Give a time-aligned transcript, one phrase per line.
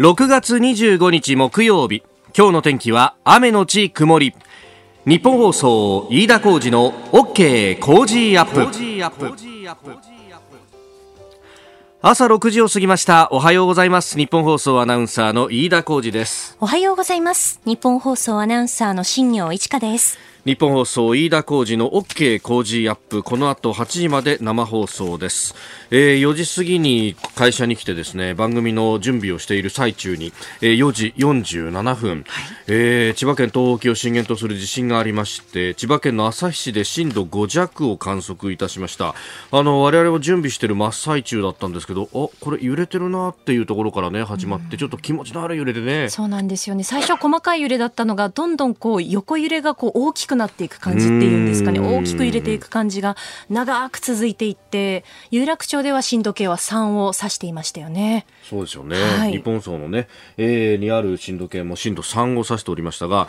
[0.00, 2.02] 6月25日木曜日。
[2.34, 4.34] 今日の天気は雨のち曇り。
[5.04, 8.66] 日本放送飯田浩二の OK 工事アップ。
[12.00, 13.28] 朝6時を過ぎました。
[13.30, 14.16] おはようございます。
[14.16, 16.56] 日本放送アナウンサーの飯田浩二です。
[16.60, 17.60] おはようございます。
[17.66, 20.29] 日本放送アナウンサーの新業一華です。
[20.46, 25.54] 日本放送飯田浩二の OK 工事アップこの後8時まで生放送です、
[25.90, 30.32] えー、4時過ぎに会社に来てですね番組の準備をしている最中に、
[30.62, 32.24] えー、4時47分、はい、
[32.68, 39.14] えー、千葉県東沖を震源とする地震がありまして千葉県の旭市で震度5弱を観測いたしました。
[39.52, 46.08] あの我々も準備している真っ最中だったんですけどあこれ揺れてるなっていうところからね始まって、ちょっと気持ちのある揺れでね。
[46.08, 46.82] そうなんですよね。
[46.82, 51.80] 最初細かい揺れだったのがどんどんこう横揺れがこう大きくなっていく感じっていうんですかね。
[51.80, 53.16] 大きく揺れていく感じが
[53.48, 63.28] 長く続いていって有楽町では震度計は3を指していましたよねそうですよね、はい、日本層のね、えー、にある震度計も震度3を指しておりましたが、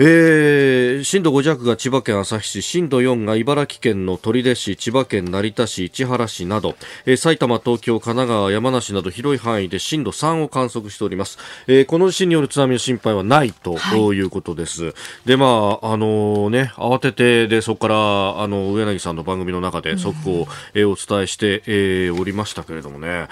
[0.00, 11.38] えー、震度5弱が千葉県旭市震度4が茨城県の取手市千葉県成田市市原市など、えー、埼玉東京神奈川山梨など広い範囲で震度3を観測しております、
[11.68, 14.26] えー、この地震による津波の心配はないとい。
[14.26, 23.28] うことです、はい、でまああのね慌ててでそこからあの上柳さんの番組の中で速報を、えー、お伝えして、えー、おりましたけれどもね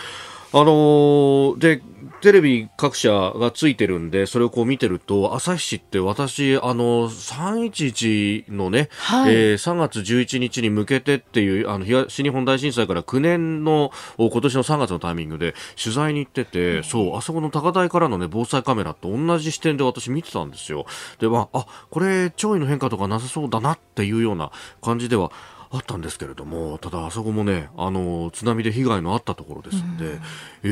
[0.57, 1.83] あのー、で、
[2.21, 20.87] テレビ各社がついてるんで、それをこう見てると、朝日市って私、あの、311のね、はい、えー、3月11日に向けてっていう、あの、東日本大震災から9年の、今年の3月のタイミングで取材に行ってて、うん、そう、あそこの高台からのね、防災カメラと同じ視点で私見てたんですよ。
[21.19, 25.33] で、まあ、あ、これ、潮位の変化とかなさそうだなっていうような感じでは、
[25.75, 30.21] あったんですけれども、ただあそこもね、あの、津波で被害のあったところですんで、うん、
[30.63, 30.69] え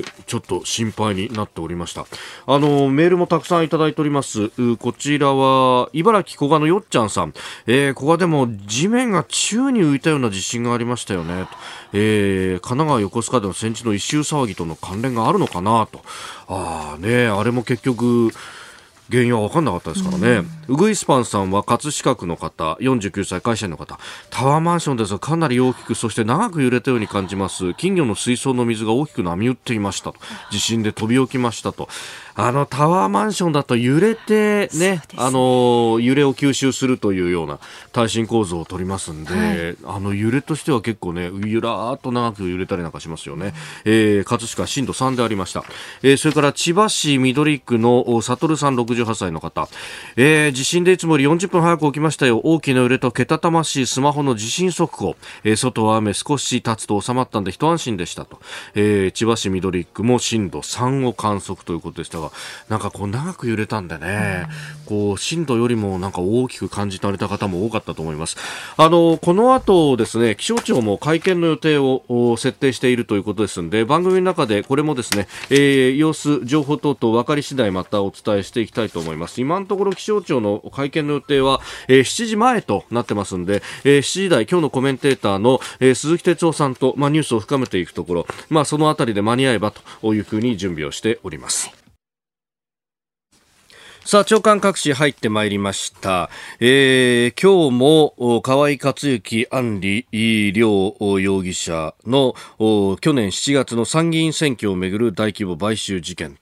[0.00, 2.06] ー、ちょっと心配になっておりました。
[2.46, 4.50] あの、メールもたくさんいただいております。
[4.76, 7.34] こちらは、茨城古賀のよっちゃんさん。
[7.66, 11.46] えー、古賀でも地面が宙に浮いたような地震がありましたよね。
[11.92, 16.02] えー、神奈川横須賀での戦地の一周騒ぎとの関連があるのかなと。
[16.48, 18.30] ああね、あれも結局、
[19.10, 23.98] 原因は分かんなかったですからね、うぐいすぱんさんは葛飾区の方49歳会社員の方。
[24.30, 27.74] タワーマンションですがかなり大きくそして長く揺れたように感じます。
[27.74, 30.18] 金魚の水槽の水が大きく波打っていましたと。
[30.50, 31.88] 地震で飛び起きましたと
[32.34, 35.02] あのタワーマンションだと揺れてね、ね。
[35.16, 37.58] あの揺れを吸収するというような
[37.92, 43.52] 耐震構造を取りますんで、はい、あの揺れとしては結構ねゆらーっと長く揺れたりなんかしますよね、うん、
[43.84, 45.64] えー、葛飾震度3でありました、
[46.02, 49.68] えー、それから千葉市緑区の悟さん68歳の方、
[50.16, 52.40] えー、地震でいつもより40分早く起きましたよ。
[52.44, 58.40] 大きな揺れとけたたましいスマホの地震速報、えー、外は雨少し経つと収まったんで一安心でしたと、
[58.74, 62.32] えー、千葉市緑区も震度3を観測ということでしたが
[62.68, 64.46] なんかこう長く揺れたんでね、
[64.86, 68.36] こう震度よりもなんか大きく感じられた方も多かったと思います。
[68.76, 79.40] あの、この後ですね、気象庁も会見の予定を設定しているということですので、番組の中でこれもですね、えー、様子、情報等々分かり次第またお伝えしていきたいと思います。
[79.40, 91.83] 今のところ気象庁の会見の予定は、えー、7時前となってますんで、えー、7時台、今日のコメンテーターの、えー、鈴木哲夫さんと、まあ、ニュースを深めていくところ、まあ、そのあたりで間に合えばというふうに準備をしております。
[94.06, 96.28] さあ、長官各紙入ってまいりました。
[96.60, 102.34] えー、今日も、河合克行、安里両容疑者の
[103.00, 106.36] 去年7月の参議院選挙をめぐる大規模買収事件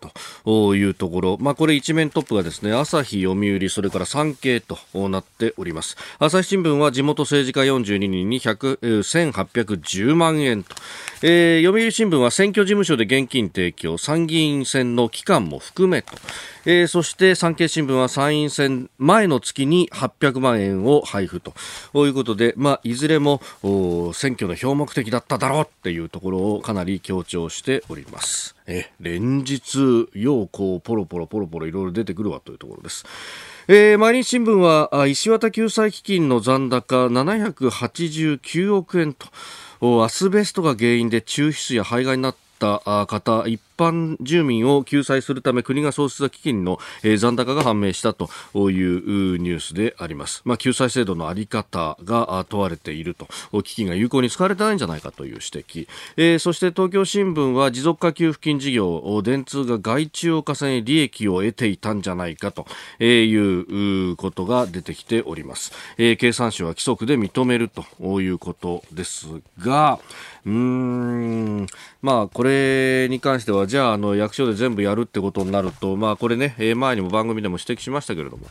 [0.45, 1.39] というところ。
[1.41, 4.77] まあ、これ一面トップがですね、朝日、読売、それから産経と
[5.09, 5.97] なっております。
[6.19, 10.75] 朝日新聞は地元政治家42人に100、1810万円と。
[11.22, 16.12] えー、読売新聞は選挙事務所で現金提供、参議院選の期間も含めと。
[16.65, 21.53] えー、そして産産経新聞は参院選前の月に800万円を配布と
[22.07, 23.43] いうことで、まあ、いずれも
[24.15, 28.57] 選挙の標目的だっただろうっていうところをかなり強調しております。
[28.67, 33.04] え連日、ようこうポロポロポロポロいろいろ出てくるわというところです。
[33.69, 50.42] えー、毎日新聞は石渡救済基金の残高789億円とアスベストが原因で抽出や肺がんになった方一般住民を救済するため国が創設した基金の、え、残高が判明したというニュースであります。
[50.44, 53.26] まあ、救済制度のあり方が問われていると、
[53.62, 55.88] 基金が有効に使われてないんじゃないかという指摘。
[56.16, 62.66] えー、そして東京新聞は持続化給付金事業、電通が外注を重ね利益を得ていたんじゃないかと
[63.03, 65.72] いうことが出てきております。
[65.98, 69.26] えー、経産省は規則で認めるということです
[69.59, 69.98] が、
[70.44, 71.66] うーん、
[72.00, 78.47] まあ、これに関しては、じゃあ、あの、役所で全部やるってことになると、まあ、これね、前にも番組でも指摘しましたけれども、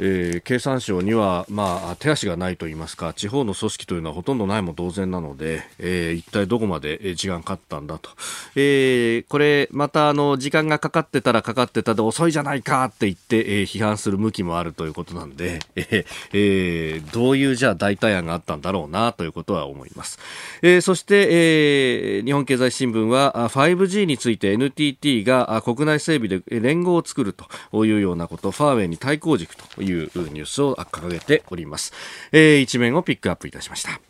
[0.00, 8.10] えー、経産省には、まあ、手足がないといいますか地方の組織というのはほとんどないも同然なので、えー、一体どこまで時間かかったんだと、
[8.54, 20.18] えー、これまたあの時間がかかってたらかかってたで遅いじゃないかって言って、えー、批判する向きもあるということなんで、ええー、どういうじゃあ代替案があったんだろうなということは思います、
[20.62, 27.32] えー、そして、えー、日本経済新聞は 5G について NTT が国内整備で連合を作る
[27.72, 31.92] というようなことファーウェイに対抗軸といういうニュースを掲げております、
[32.32, 34.00] えー、一面をピックアップいたしました。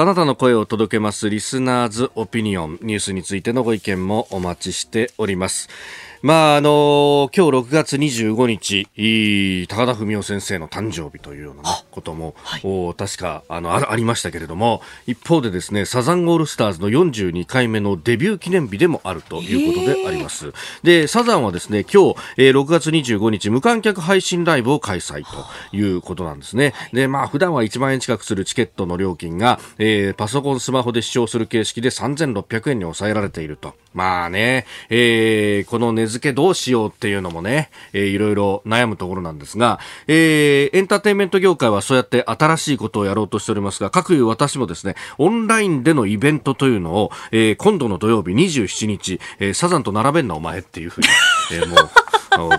[0.00, 2.78] あなたの声を届けますリスナーズオピニオン。
[2.82, 5.68] ニュースについてのご意見もお待ちしております。
[6.20, 20.52] まあ、あの今日6月25日、高田文夫先生の誕生日というような、ね、ことも、はい、確かあのありましたけれども、一方でですね、サザンオールスターズの42回目のデビュー記念日でもあるということであります。
[20.82, 26.74] で、サザンはですね、今日、えー、6月25日、無観客配信ライブを開催ということなんですね。
[26.92, 33.74] で、まあ、普段は1万円近くするチケットの料金が、えー、パソコン、スマホで視聴する形式で3600円に抑えられていると。
[33.94, 51.08] まあね、えー、この値付けどうしようっていうのもね、えー、いろいろ悩むところなんですが、えー、エンターテインメント業界はそうやって新しいことをやろうとしておりますが、各有私もですね、オンラインでのイベントというのを、えー、今度の土曜日27日、えー、サザンと並べんなお前っていうふうに、
[51.52, 51.90] えー、もう、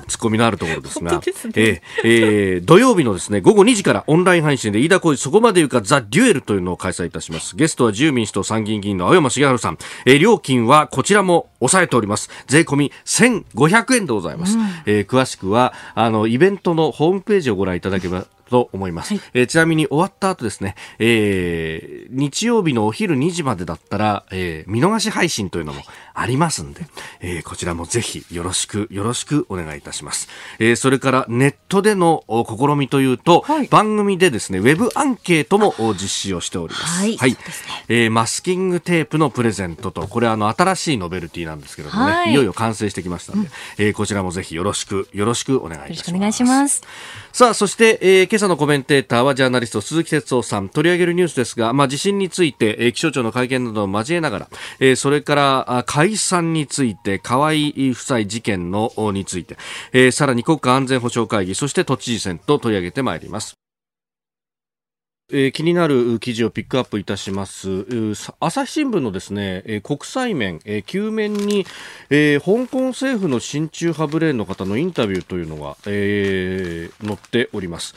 [0.08, 1.22] ツッコミのあるところですが、ね、
[1.56, 7.56] ええー、土曜日のですね、午後2時からオンライン配信で飯田浩司そこまで言うかザ・デュエルというのを開催いたします。
[7.56, 9.78] ゲストは自由民主党参議院議員の青山茂春さん。
[10.06, 12.30] えー、料金はこちらも抑えております。
[12.48, 14.58] 税込み1500円でございます。
[14.58, 25.82] うん、えー、詳しくは、あの、イベントのホームページをご覧いただけばと思います、はい、えー、ちなみに終わった後ですね、えー、日曜日のお昼2時までだったら、えー、見逃し配信というのも
[26.20, 26.86] ありますんで、
[27.22, 30.28] えー、こちらもぜひよろしくよろしくお願いいたします、
[30.60, 37.00] えー、それからネットでの試みというと、はい、番組でですねウェブアンケートも実施をしております。
[37.00, 37.38] はい、はい、
[37.88, 45.98] えー、マスキングテープのプレゼントとこれあの新しいノベルティなんですけれどもね、はい、いよいよ完成してきましたので、うん、えー、こちらもぜひよろしくよろしくお願いいたします。
[45.98, 46.82] よろしくお願いします。
[47.32, 54.50] さあそして、えー、今朝のコメンテーターはジャーナリスト鈴木哲夫さん取り上げるニュースですが、まあ、地震について、えー、気象庁の会見などを交えながら、
[54.80, 57.54] えー、それから解散について河合
[57.92, 59.58] 夫妻事件のについて、
[59.94, 63.54] えー、さらに国家安全保障会議そして都知事選と取り上げてまいります
[65.32, 67.84] えー、気になる記事をピックアップいたします。
[68.40, 71.68] 朝日新聞のですね、えー、国際面、えー、9面に、
[72.10, 77.94] えー、香港政府の親中派ブレーンの方のインタビューというのが、えー、載っております。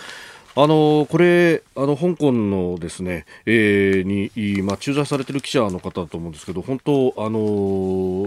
[0.55, 8.25] あのこれあの香港のですね、えー、に、まあ、駐在されてる記者の方だと思うんですけど本当あの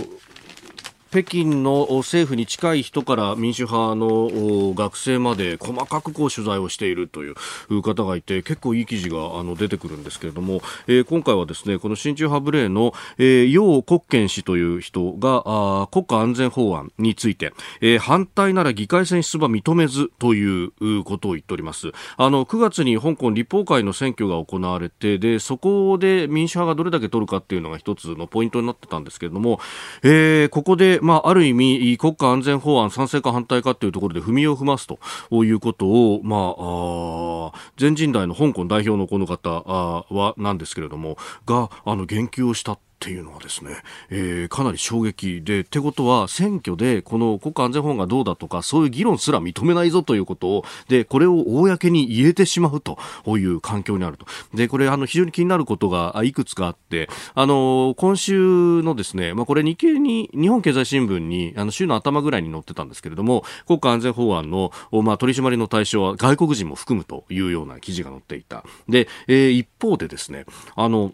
[1.11, 7.33] 北京の政府に近い人から民主派の学生まで細かくこう取材をしているとい
[7.69, 21.91] う方がいて結構いい記事があの出てくるんですけれども、えー、今回はですねこの親中派ブレーの、えー、楊国権氏という人があ国家安全法案について、えー、反対なら議会選出馬認めずということを言っております。
[22.17, 29.59] あの9月に香港立法会の選挙が行われてでそこで民主派がどれだけ取るかっていうのが一つのポイントになってたんですけれども、
[30.03, 34.97] えー、ここでまあ、ある意味、国家安全法案賛成か反対かというところで踏みを踏ますと
[35.43, 42.79] いうことを、まあ、あ全人代の香港代表のこの方はなんですけれども、が、あの、言及をした。
[42.95, 43.71] っていうのはですね、
[44.09, 52.97] えー、かなり衝撃で、ってことは選挙でこの国家安全法がどうだとか、そういう議論すら認めないぞということを、で、これを公に言えてしまうと
[53.37, 54.25] いう環境にあると。
[54.53, 68.63] で、これあの非常に気になることがいくつかあって、あの、今週のですね、まあこれ日経に、日本経済新聞に、あの週の頭ぐらいに載ってたんですけれども、国家安全法案の、まあ取り締まりの対象は外国人も含むというような記事が載っていた。
[68.87, 71.11] で、えー、一方でですね、あの、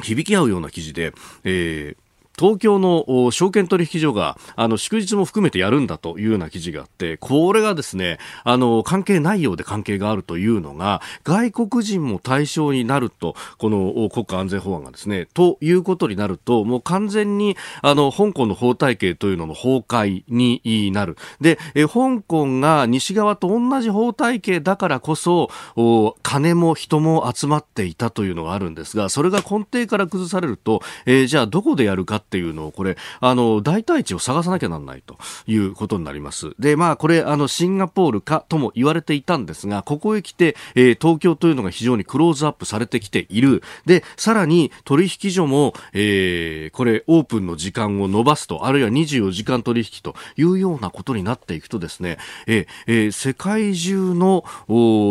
[0.00, 1.12] 響き合うような記事で、
[1.44, 2.09] えー
[2.40, 21.18] 東京の証券取引所があの祝日も含めてやるんだというような記事があってこれがですねあの関係ないようで関係があるというのが外国人も対象になるとこの国家安全法案がですねということになるともう完全にあの香港の法体系というのの崩壊になる。
[21.42, 25.50] でえ香港が西側と同じ法体系だからこそ
[26.22, 35.18] 金も人も集まっていたというのがあるんですがそれが根底から崩されると、えー、じゃあどこでやるかっていうのを、これ、あの、代替地を探さなきゃなんないと
[35.48, 36.52] いうことになります。
[36.60, 43.64] で、まあ、これ、あの、シンガポールかとも言われていたんですが、ここへ来て、えー、東京というのが非常にクローズアップされてきている。
[43.84, 54.44] で、さらに取引所も、えー、これ、オープンの時間を延ばすと、あるいは24時間取引というようなことになっていくとですね、えー、えー、世界中の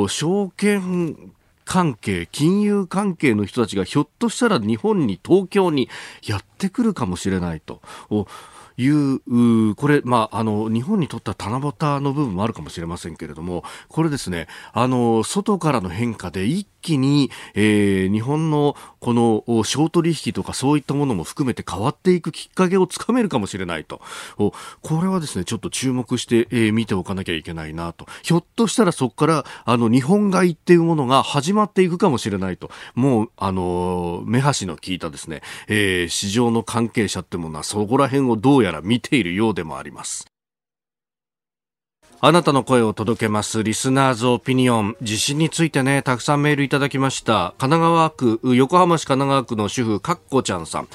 [0.07, 1.33] 証券
[1.69, 5.88] 関係、金融関係の人たちがひょっとしたら日本に、東京に
[6.25, 7.79] やってくるかもしれないと。
[8.75, 24.01] いう、これ、まあ、あの、日本にとっては七夕の部分もあるかもしれませんけれども、これですね、あの、外からの変化で一気に、えー、日本のこの小取引とかそういったものも含めて変わっていくきっかけをつかめるかもしれないと。
[24.38, 24.53] こ
[25.01, 28.05] れはですね、ちょっと注目して、えー、見ておかなきゃいけないなと。
[28.24, 32.69] ひょっとしたらそこから、あの、日本買いっていうものが始まっていくかもしれないと。
[32.95, 40.28] もう、あの、目端の効いたですね、えー、市場の関係者ってものはそこら辺をどうやら見ているようでもあります。
[42.21, 43.63] あなたの声を届けます。
[43.63, 44.97] リスナーズオピニオン。
[45.01, 47.53] 地震についてね、たくさんメールいただきました。
[47.57, 50.89] 神奈川区、横浜市神奈川区の主婦、かっこちゃんさん。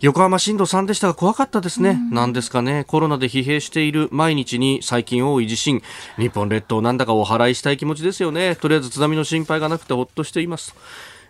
[0.00, 1.96] 横浜震度3でしたが怖かったですね。
[2.10, 2.82] 何ですかね。
[2.88, 5.80] コロナで疲弊している毎日に最近多い地震。
[6.18, 8.56] 日本列島なんだかお払いしたい気持ちですよね。
[8.56, 10.74] とりあえず津波の心配がなくてほっとしています。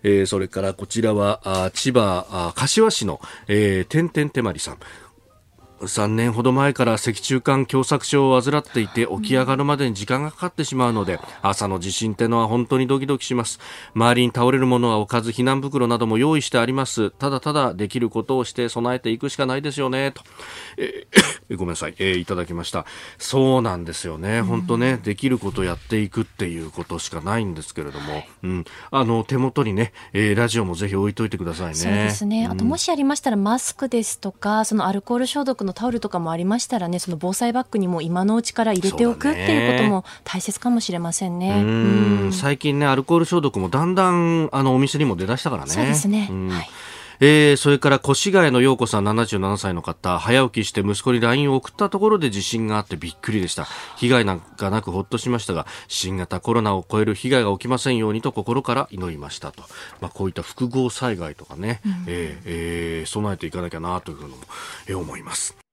[0.04, 4.78] えー、それからこちらはあ千葉あ柏市の、えー、てんてんてまりさん。
[5.80, 13.58] 3年ほど前から脊柱管狭窄症を患っていて起き上がるまでに時間がかかってしまうので朝の地震ってのは本当にドキドキします。
[13.94, 17.10] 周りに倒れるものは置かず避難袋なども用意してあります。
[17.10, 20.12] ただただできることをして備えていくしかないですよね。
[20.12, 20.22] と、
[20.76, 22.86] えー、ごめんなさい、えー、いただきました。
[23.18, 24.42] そうなんですよね。
[24.42, 31.74] 本当ねできることをやっていくっていうことしかないんですけれども、うん、あの手元にね、えー、ラジオもぜひ置いといてくださいね。
[31.74, 41.62] そうですね、あともしありましたらマスクですとかそのアルコール消毒のタオルとかもありましたらねその防災バッグにも今のうちから入れておくっていうことも大切かもしれませんね。
[41.62, 41.66] う
[42.28, 45.70] ん最近ねアルコール消毒もだんだんあのお店にも出だしたからね。
[45.70, 46.28] そうですね。
[46.50, 46.68] はい
[47.20, 53.66] えー、それから越谷の陽子さん77歳の方早起きして息子に LINE を送ったところで地震があってびっくりでした。
[53.96, 59.62] 被害なんかなくほっとしましたが新型コロナを超える被害が起きませんようにと心から祈りましたと、
[60.00, 64.36] まあ、こういった複合災害とかね、うん、えー、えー、備えていかなきゃなというふうにも、
[64.86, 65.63] えー、思います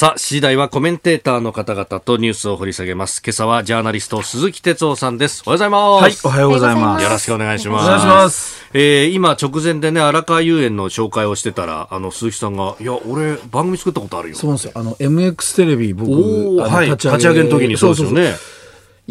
[0.00, 3.20] さあ、次第はコメンテーターの方々とニュースを掘り下げます。
[3.22, 5.42] 今朝はジャーナリスト鈴木哲夫さんです。
[5.44, 6.26] おはようございます。
[6.26, 7.02] はい、おはようございます。
[7.04, 7.84] よろしくお願いします。
[7.84, 8.66] お願いします。
[8.72, 14.36] えー、今直前でね、荒川遊園の紹介をしてたら、あの、鈴木さんが、いや、俺、番組作ったことあるよ。
[14.36, 14.72] そうなんですよ。
[14.74, 16.12] あの、MX テレビ、僕、
[16.56, 18.14] はい、立ち上げの時にそうですよね。
[18.14, 18.59] そうそうそう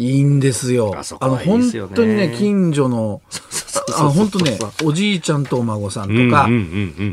[0.00, 0.94] いいんですよ。
[1.20, 3.20] あの、本当にね、近所の、
[3.98, 6.48] あ本当ね、おじいちゃんとお孫さんとか、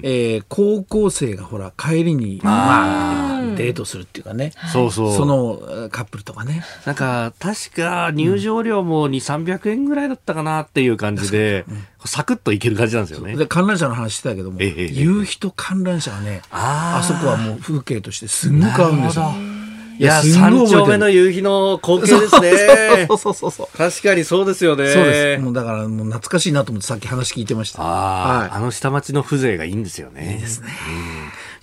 [0.03, 4.53] え高校生がほら、帰りに、まあ、デートするっていうかね。
[4.71, 5.13] そうそう。
[5.13, 6.63] そのカップルとかね。
[6.85, 11.65] なんか、確か入場料も2、300円ぐらいだったかなっていう感じで、
[12.05, 13.35] サクッといける感じなんですよね。
[13.35, 19.56] で、観覧車の話してたけども、夕日と観覧車はね、あそこはもう風景としてすんごく合うんですよ。
[19.99, 23.05] いや、三丁目の夕日の光景ですね。
[23.07, 23.77] そうそうそうそう。
[23.77, 24.91] 確かにそうですよね。
[24.93, 25.41] そうです。
[25.41, 27.81] もうだからもう懐かしいなと思ってさっき話聞いてました。
[27.81, 30.33] あ、はい、あの下町の風情がいいんですよね。
[30.33, 30.67] いいですね。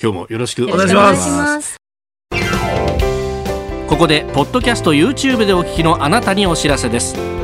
[0.02, 1.76] 今日もよろしくお願いします。
[3.86, 7.43] ここでポッドキャスト YouTube でお聞きのあなたにお知らせです。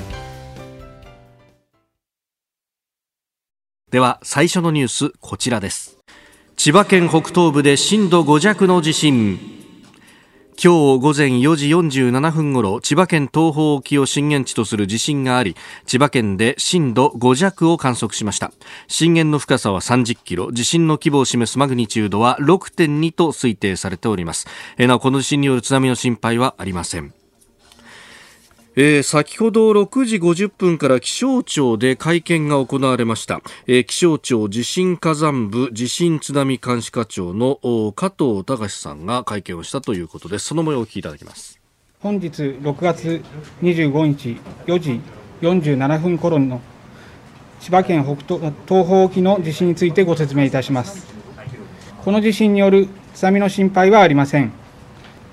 [3.91, 5.97] では最初のニュースこちらです。
[6.55, 9.37] 千葉県北東部で震度5弱の地震。
[10.63, 15.57] 今日午前4時47分ごろ千葉県東方沖を震源地とする地震があり
[15.87, 18.53] 千葉県で震度5弱を観測しました。
[18.87, 24.47] 震源の深さは30キロ地震の規模を示すマグニチュードは6.2と推定されております。
[24.77, 27.13] なおこの地震による津波の心配はありません。
[28.77, 37.59] えー、先ほど6時50分から気象庁で会見が行われました、えー、気象庁地震火山部地震津波監視課長の
[37.93, 40.45] 加藤隆さんが会見をしたということです。
[40.45, 41.59] その模様をお聞きいただきます。
[41.99, 43.21] 本日6月
[43.61, 45.01] 25日4時
[45.41, 46.61] 47分頃の
[47.59, 51.07] 千葉県北東東方沖の地震についてご説明いたします。
[52.05, 54.53] この地震による津波の心配はありません。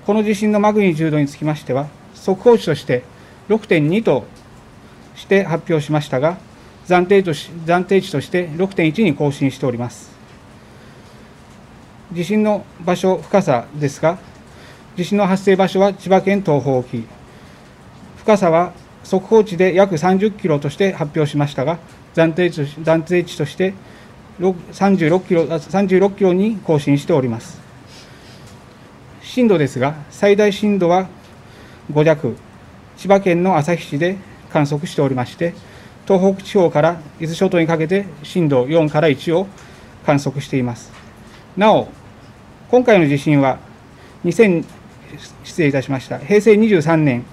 [0.05, 3.03] この地震のマグニチュードにつきましては、速報値として
[3.49, 4.25] 6.2と
[5.15, 6.37] して発表しましたが、
[6.87, 10.11] 暫定とし暫定値として6.1に更新しております。
[12.11, 14.17] 地震の場所、深さですが、
[14.95, 17.05] 地震の発生場所は千葉県東方沖、
[18.17, 21.79] 深さは速報値で約30キロとして発表しましたが、
[22.15, 23.73] 暫定値暫定値として
[24.39, 27.59] 36キロ ,36 キロに更新しております。
[29.21, 31.07] 震度ですが、最大震度は
[31.91, 32.35] 5弱、
[32.99, 34.17] 千葉県の旭市で
[34.51, 35.53] 観測しておりまして、
[36.05, 39.47] 東北地方から伊豆諸島にかけて震度4から1を
[40.05, 40.91] 観測しています。
[41.55, 41.87] なお、
[42.69, 43.57] 今回の地震は
[44.25, 44.65] 2000
[45.45, 46.19] 失礼いたしました。
[46.19, 47.23] 平成23年、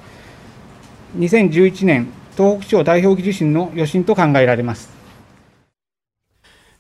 [1.19, 2.07] 2011年、
[2.37, 4.96] 東北地方代表地震の余震と考えられます。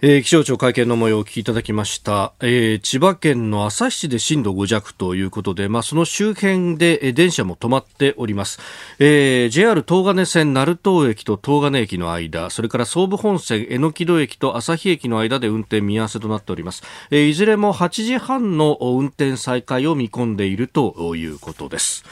[0.02, 8.58] えー、気象庁会見の模様をお聞きいただきました、えー、千葉県の旭市で震度5弱ということで、まあ、その周辺で、電車も止まっております、
[8.98, 22.04] えー、JR 東金線鳴門駅と東金駅の間それから総武本線榎戸駅と旭駅の間で運転見合わせとなっております、えー、いずれも8時半の運転再開を見込んでいるということです。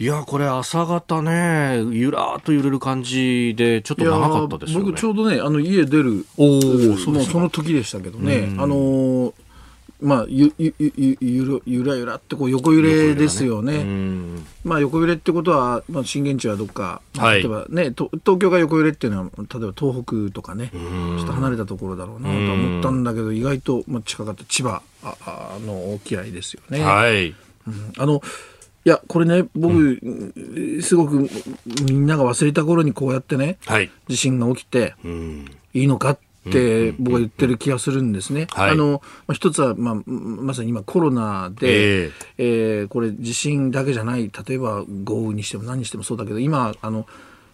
[0.00, 4.84] いやこれ朝方ねゆらっと揺れる感じでちょっと長かったですよね。
[4.86, 6.58] 僕ちょうどねあの家出るお
[6.96, 9.34] そのその時でしたけどね、あの
[10.00, 13.84] まあ、ゆゆゆゆらゆらゆらってこう横揺れですよね。
[13.84, 26.82] ねまあ、横揺れってことは、まあ、震源地はどっか、はい、例えばね東京が横揺れっていうのは例えば東北とかねちょっと離れたところだろうなと思ったんだけど意外と、まあ、近かった千葉ああの沖合ですよね。
[26.82, 27.34] はい、
[27.66, 28.22] うん、あの
[28.84, 31.28] いや、これね、僕、うん、すごく
[31.84, 34.94] みんなが忘れた頃にこうやってね、はい、地震が起きて、
[35.74, 36.18] いいのかっ
[36.50, 38.46] て僕は言ってる気がするんですね。
[38.54, 47.06] あの、まあ、一つは、まあ、まさに今コロナで、えー、えー、これ地震だけじゃない、例えば豪雨にしても何にしてもそうだけど、今、あの、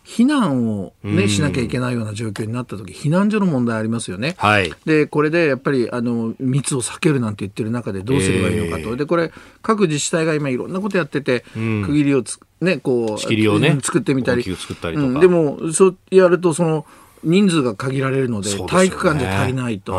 [0.07, 4.37] 避難をね、しなきゃいけないような状況になった時、避難所の問題ありますよね。
[4.39, 8.91] はい、で、これでやっぱり、あの、密を避けるなんて言ってる中でどうすればいいのかと。
[8.91, 9.33] えー、で、これ、
[9.63, 14.45] 各自治体が今いろんなことやってて、うん、区切りをつ、ね、こう、仕切りをね、作ってみたり。
[14.45, 16.87] 作ったりとか、うん、でも、そうやると、その、
[17.25, 19.93] 人数が限られるので、体育館じゃ足りないと。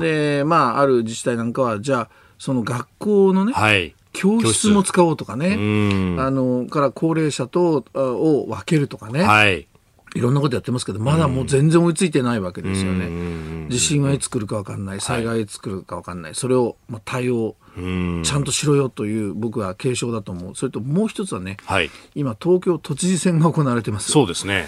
[0.00, 2.08] で、まあ、ある自治体なんかは、じゃあ、
[2.38, 9.22] その学校のね、はい、教室も使おうとかね、あの、から高齢者と、を分けるとかね。
[9.22, 9.68] はい。
[10.16, 13.68] いろんなことやってますけど、まだもう全然追いついてないわけですよね。
[13.68, 20.54] 地震はいつ来るか分かんない、災害いつ来るか分かんない、それをまあ対応、ちゃんとしろよという僕は警鐘だと思う。
[20.54, 24.10] それともう一つはね、はい、今東京都知事選が行われてます。
[24.10, 24.66] そうですね。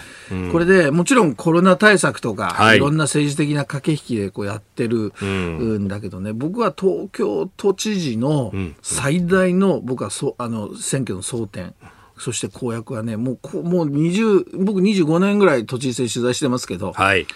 [0.52, 11.74] これでもちろんコロナ対策とか、はい、いろんな政治的な駆け引きでこうやってるんだけどね、僕は東京都知事の最大の僕はそあの選挙の争点。
[12.18, 17.20] そして公約はね、もう、もう20、僕25年ぐらい都知事選取材してますけど、はい。
[17.20, 17.26] やっ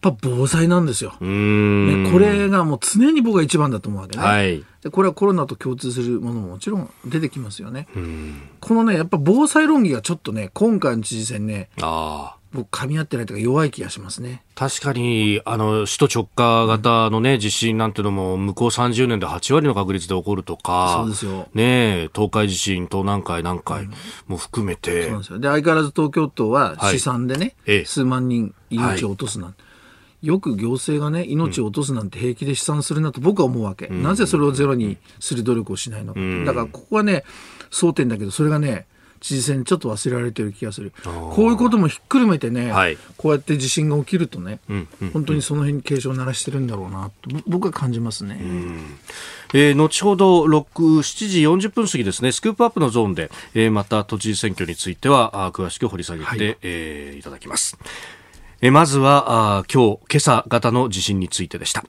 [0.00, 1.12] ぱ防災なんですよ。
[1.20, 4.24] ね、これがもう常に僕が一番だと思うわけね。
[4.24, 7.86] はい、でこれはコロナと共通するものももちろん出てきますよね。
[8.60, 14.42] このね、やっぱ防災論議がちょっとね、今回の知事選ね、あ僕噛み合ってないというか弱い気がしますね。
[14.54, 21.48] 確かに、あの、首都直下型のね、地震なんていうのも、向こう30年で8割の確率で起こるとか、そうですよ。
[21.54, 23.88] ね東海地震、東南海、南海
[24.26, 25.38] も含めて、うん、そうなんですよ。
[25.38, 29.62] で、相変わらず東京都は試算でね、はい、数万人命を落とすなんて。
[29.62, 29.72] はい
[30.22, 33.88] よく行政がね、命を落とすなんて平気で試算するなと僕は思うわけ。
[33.88, 36.20] うん、なぜそれをゼロにする努力をしないのか。
[36.20, 37.24] うん、だからここはね、
[37.72, 38.86] 争点だけど、それがね、
[39.22, 48.40] 知事選ちょっと忘れられてる気がするこういうこともひっくるめてね、はい、こうやって地震が起きるとね、うんうん、本当にその辺に警鐘を鳴らしてるんだろうなと僕は感じますね。
[49.54, 50.64] えー、後ほど6、
[51.00, 57.78] 7時40分過ぎですね、スクープアップのゾーンで、えー、また都知事選挙についてはあ詳しく掘り下げて、はい、えー、いただきます。
[58.60, 61.84] えー、まずはあ今日、今朝型の地震についてでした。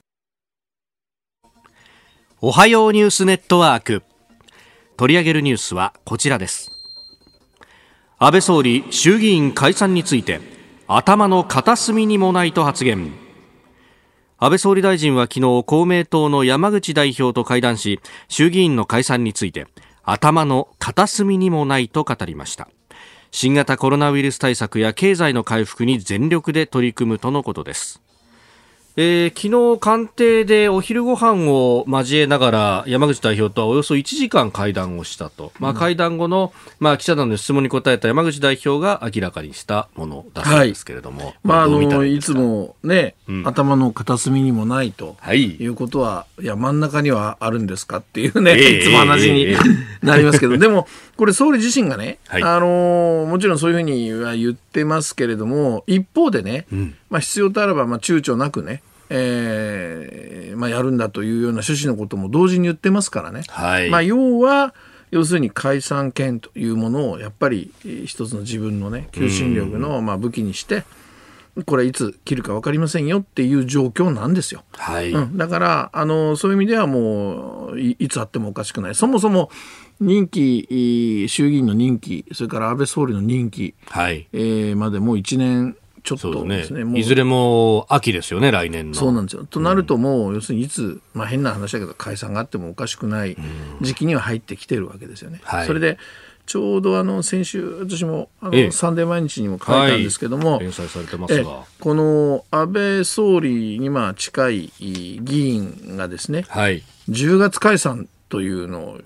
[2.42, 4.04] おはようニュースネットワーク。
[4.98, 6.73] 取り上げるニュースはこちらです。
[8.26, 10.40] 安倍総理衆議院解散について
[10.88, 13.12] 頭の片隅にもないと発言。
[14.38, 19.68] 安倍総理大臣は昨日公明党の山口代表と会談し衆議院の解散について
[20.04, 22.70] 頭の片隅にもないと語りました。
[23.32, 28.03] 新型コロナウイルス対策や経済の回復に全力で取り組むとのことです。
[28.96, 47.98] えー、昨日官邸でお昼ご飯を交えながら山口代表とはおよそ1時間会談をしたと、まあ、会談後の、まあ、記者団の質問に答えた山口代表が明らかにしたものだそうですけれども、はい、まあ、あのいつもね、うん、頭の片隅にもないと、はい、いうことは、いや真ん中にはあるんですか？
[47.98, 49.56] っていうね、えー、いつも話に
[50.04, 64.74] なりますけど、でもこれ総理自身がね、はい、あのもちろんそういうふうには言ってますけれども一方でね、うん、まあ、必要とあればまあ躊躇なくねえーまあ、やるんだというような趣旨のことも同時に言ってますからね、はい、まあ、要は
[65.12, 67.72] 要するに解散権というものをやっぱり
[68.06, 70.84] 一つの自分のね求心力のまあ武器にして、
[71.68, 74.64] これいつ切るか分かりませんよっていう状況なんですよ。
[74.72, 75.12] はい。
[75.12, 78.96] うん、だからあのそういう意味ではもういつあってもおかしくない。
[78.96, 79.52] そもそも
[80.04, 84.28] 任期衆議院の任期それから安倍総理の任期、はい。
[84.34, 87.00] えー、までもう1年ちょっとですね、ね。
[87.00, 88.94] いずれも秋ですよね、来年の。
[88.94, 89.46] そうなんですよ。
[89.46, 93.38] となると、もう、要するにいつ、まあ、変な話だけど、解散があってもおかしくない
[93.80, 95.40] 時期には入ってきてるわけですよね。
[95.44, 95.98] はい、それで
[96.46, 101.64] ちょうどあの先週、私もあの、サンデー毎日にも書いたんですけども、連載されてますが。
[101.80, 109.00] この安倍総理にまあ近い議員がですね、はい、10月解散というのを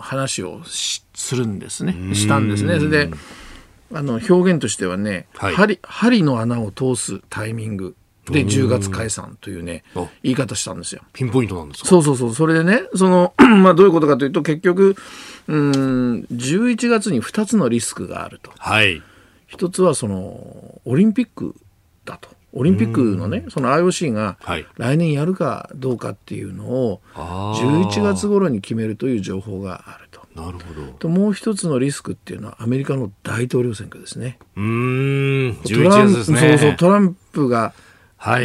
[0.00, 2.78] 話をするんですね、したんですね。
[2.78, 3.10] それで
[3.92, 9.82] あの表現としてはね、はい、針針の穴を通すタイミングで10月解散というね
[10.22, 11.02] 言い方したんですよ。
[11.12, 11.88] ピンポイントなんですか？
[11.88, 14.94] そうそうそうそれでねその まあどういうことかというと結局
[15.48, 18.52] うん11月に2つのリスクがあると。
[18.58, 19.02] はい。
[19.48, 21.56] 一つはそのオリンピック
[22.04, 22.28] だと。
[22.52, 24.36] オリンピックのね、その IOC が
[24.76, 30.20] 来年やるかどうかっていうのを11月頃に決めるという情報があると。
[30.34, 30.86] なるほど。
[30.98, 34.38] ともう一つのリスクっていうのはアメリカの大統領選挙ですね。
[34.56, 36.40] うん、11月ですね。
[36.40, 37.72] そうそう、トランプが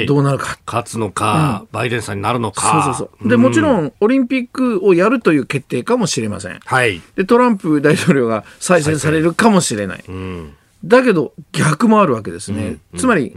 [0.08, 0.58] どうなるか。
[0.66, 2.84] 勝つのか、うん、バイデンさんになるのか。
[2.86, 3.30] そうそうそう。
[3.30, 6.60] で、もちろん、オリンピックをやるという決定かもしれません。
[6.64, 7.02] はい。
[7.16, 10.04] で、トランプ大統領が再選されるかもしれない。
[10.08, 10.54] うん
[10.86, 13.36] だけど逆もあるわけですね、うん、つまり、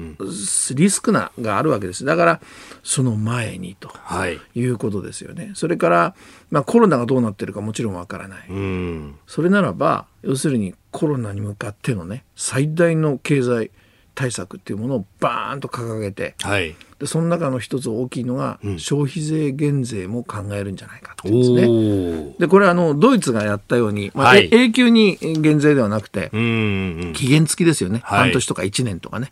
[0.74, 2.04] リスクながあるわけです。
[2.04, 2.40] だから
[2.82, 3.88] その前にと
[4.28, 4.38] い。
[4.64, 6.14] うことですよね、はい、それから、
[6.50, 13.70] まあ、コロナがどうなってるかもちろんわからない、うん、それならば要するにコロナに向かってのね最大の経済
[14.18, 22.34] 対策っていうものをバーンと掲げて、はい、でその中の一つ大きいのが、消費税減税も考えるんじゃないかとですね。
[22.40, 29.30] でこれあのドイツがやったように、まあ、はい、永久に減税ではなくて、期限付きですよね、半年とか1年とかね。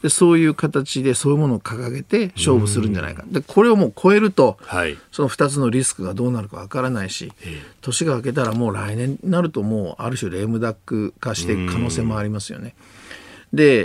[0.00, 7.32] でそういう形でそういうものを掲げて勝負するんじゃないか、でこれをもう超えると、はい、その2つのリスクがどうなるかわからないし、
[7.80, 12.68] 年が明けたらもう来年になるともうある種レームダック化していく可能性もありますよね。
[12.68, 12.76] で、え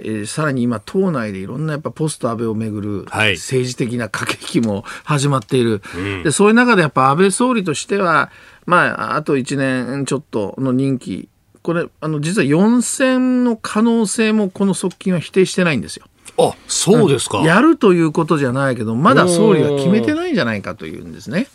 [0.04, 8.32] ー、さらに今、党内でいろんなやっぱポスト安倍をめぐる政治的な駆け引きも始まっている、はい、でそういう中でやっぱ安倍総理としては、
[8.66, 11.30] まあ、あと1年ちょっとの任期、
[11.62, 16.06] これ、あの実は4選の可能性もこの側近は否定してないんですよ。
[16.38, 21.48] あそうですか、やるということじゃないけど、まだ総理は決めてないんじゃないかというんですね。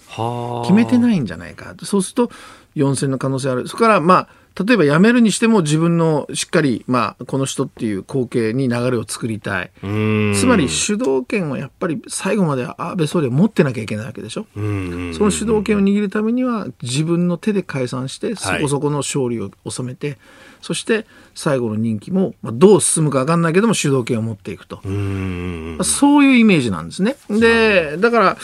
[0.63, 1.75] 決めてないんじゃないか。
[1.83, 2.31] そうすると、
[2.77, 3.69] 4選の可能性ある。
[3.69, 9.71] それから、まあ、例えば辞めるにしても自分のしっかり、まあ、この人っていう後継に流れを作りたい。
[9.81, 14.47] つまり主導権をやっぱり最後まで安倍総理は持ってなきゃいけないわけでしょ？
[14.55, 20.19] その主導権を握るためには自分の手で解散してそこそこの勝利を収めて、はい、
[20.61, 24.81] そして最後の任期も、まあ、どう進むか分かんないけども主導権を持っていくと。
[24.85, 27.17] うそういうイメージなんですね。
[27.29, 28.37] で、だから、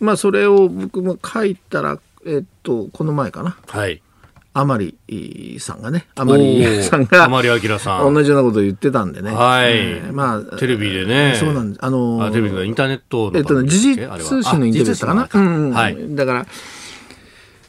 [0.00, 3.56] まあ、それを僕も書いたら、えっと、この前かな。
[3.68, 4.02] はい。
[4.56, 8.14] 甘利さんがね、甘利 さんが、甘利明さん。
[8.14, 9.32] 同じようなことを言ってたんでね。
[9.32, 9.72] はい。
[9.72, 11.34] えー、まあ、テレビでね。
[11.38, 11.84] そうなんです。
[11.84, 13.38] あのー、テレビのインターネットの。
[13.38, 15.28] えっとね、時事通信のインタビューだったかな。
[15.34, 15.96] うん、はい。
[16.10, 16.46] だから、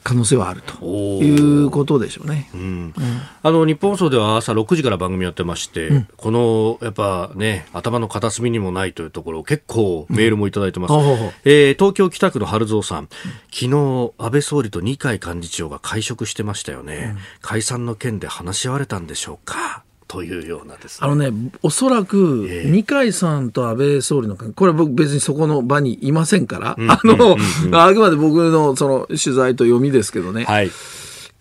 [0.05, 2.93] 可能性はあるということでしょうね、うん、
[3.41, 10.99] あの日本放送では朝6時から番組やってまして、うん、このやっぱね頭の片隅にもないというところ結構メールもいただいてます、うん、
[11.43, 13.09] えー、東京北区の春蔵さん
[13.51, 19.84] 昨日安倍総理と二階幹事長が会食してましたよね、解散の件で話し合われたんでしょうか？
[20.07, 27.37] というようなです、ね、あのね、おそらく、二階さんと安倍総理の関係、これは僕別にそこの場にいませんから、あの、
[27.79, 30.43] あくまで僕のその取材と読みですけどね。
[30.43, 30.71] はい。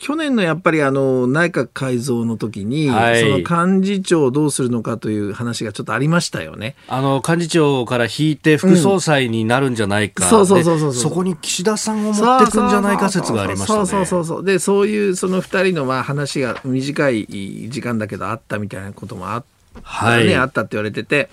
[0.05, 6.77] 去年のやっぱりあの内閣改造の時に、はい、その幹事長をどうするのかという話がちょっとありましたよね。
[6.88, 10.93] あの幹事長から引いて副総裁になるんじゃないか、うん、そうそうそうそう。
[10.93, 13.87] そこに岸田さんを持ってくんじゃないか説がありましたね。
[13.87, 14.45] そうそうそう。
[14.45, 21.31] でそういうその二人のまあ話が短い時間だけどあったみたいなこともあった、ね、はい、あったって言われてて。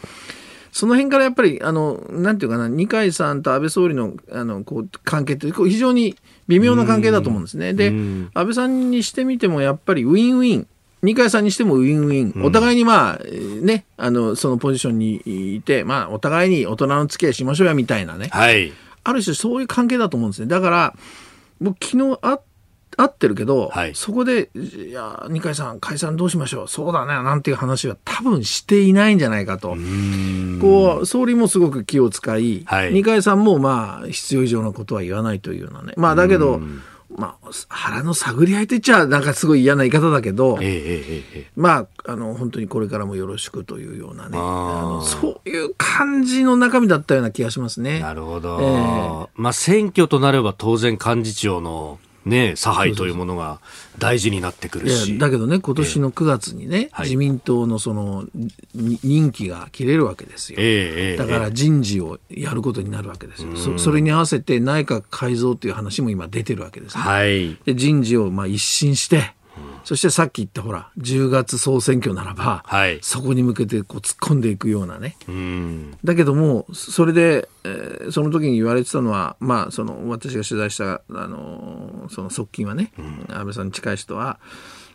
[0.71, 6.15] その辺からやっぱり、あの、なんていうかな、二階さんと安倍総理の、あの、こう、関係って、こう非常に
[6.47, 7.73] 微妙な関係だと思うんですね。
[7.73, 10.67] で、安倍さんにしてみても、やっぱりウィンウィン。
[11.03, 12.43] 二階さんにしてもウィンウィン。
[12.45, 13.19] お互いにまあ、
[13.61, 18.29] ね、あの、そのポジションにいて、まあ、お互いに大人の付き合いしましょうや、みたいなね。
[18.31, 18.71] はい。
[19.03, 20.47] ある種そういう関係だと思うんですね。
[20.47, 20.95] だから、
[21.59, 22.37] 僕昨日会っ
[23.01, 29.75] 合ってるけど、はい、そこで、いや、二階さん、解散どうしましょう、そうだね、なんていう話は多分していないんじゃないかと。
[30.61, 35.93] こう、総理もすごく気を使い、はい、二階さんもまあ、必要以上のことは言わないというようなね。
[35.97, 36.61] まあ、だけど、
[37.17, 47.99] まあ、腹の探り合いと言っちゃ、なんかすごい嫌な言い方だけど、ええまあ、あの、本当にこれからもよろしくというようなね、あのそういう感じの中身だったような気がしますね。
[47.99, 48.59] なるほど。
[48.61, 53.59] えー、まあ、選挙となれば当然幹事長のね、差配というものが
[53.97, 55.17] 大事になってくるし。
[55.17, 58.25] だけどね、今年の9月にね、えー、自民党のその
[58.75, 67.03] 任期が切れるわけですよ、えー、だから人事をやることになるわけですよ、そそれに合わせて内閣改造という話も今出てるわけですね。
[67.03, 69.33] はい、で人事をまあ一新して、
[69.83, 75.15] そしてさっき言ったほら10月総選挙ならば、はい、そこに向けてこう突っ込んでいくようなね、
[76.03, 84.39] だけどもそれで、えー、その時に言われてたのは、まあ、その私が取材したあのその側近はね、うん、安倍さんに近い人は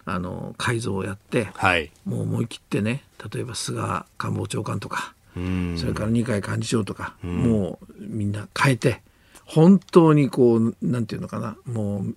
[0.04, 3.02] あの改造をやって、はい、もう思い切ってね
[3.32, 9.02] 例えば菅官房長官とか、それから二階幹事長とか、もうみんな変えて。
[9.46, 12.14] 本当にこうなんていうのかなもう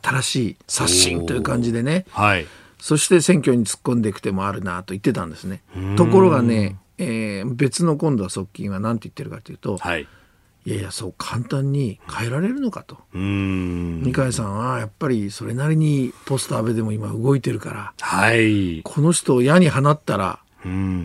[0.00, 2.46] 新しい刷新という感じでね、はい、
[2.78, 5.62] そして選挙に突っ込んでいく手もあるなと言ってたんですね。
[5.96, 10.06] ところがね、えー、別の今度は側近は何て言ってるかというと、はい、
[10.66, 12.98] いやいやそう簡単に変えられるのかと。
[13.14, 20.40] 二階さんはやっぱりそれなりにポスト安倍でも今動いてるから、はい、この人を矢に放ったら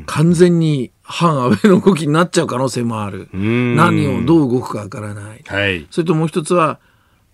[0.05, 3.29] 完全に反安倍の動きになっちゃう可能性もある。
[3.33, 5.43] 何をどう動くかわからない。
[5.45, 6.79] はい、それともう一つは、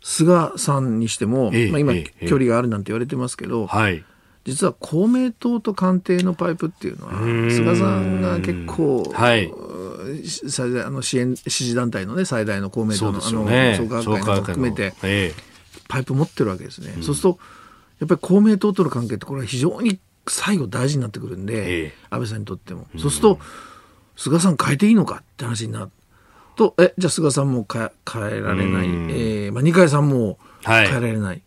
[0.03, 1.93] 菅さんにしても、えまあ、今、
[2.27, 4.03] 距離があるなんて言われてますけど、はい、
[4.43, 7.13] 実は公明党と官邸のパイプっていうのは、
[7.51, 9.51] 菅さんが結構、はい、
[10.25, 14.93] 最大あの支援支持団体の、ね、最大の公明党の,、あの創価学会も含めて、
[15.87, 16.93] パイプ持ってるわけですね。
[17.01, 17.39] そうすると
[17.99, 23.39] やっぱり公明党との関係ってこれは非常に最後大事になってくるんで、ええ、安倍さんにとっても、そうすると
[24.15, 25.91] 菅さん変えていいのかって話になる
[26.55, 31.41] とえじゃあ菅さんも変え変えられない、えーまあ、二階さんも変えられない、はい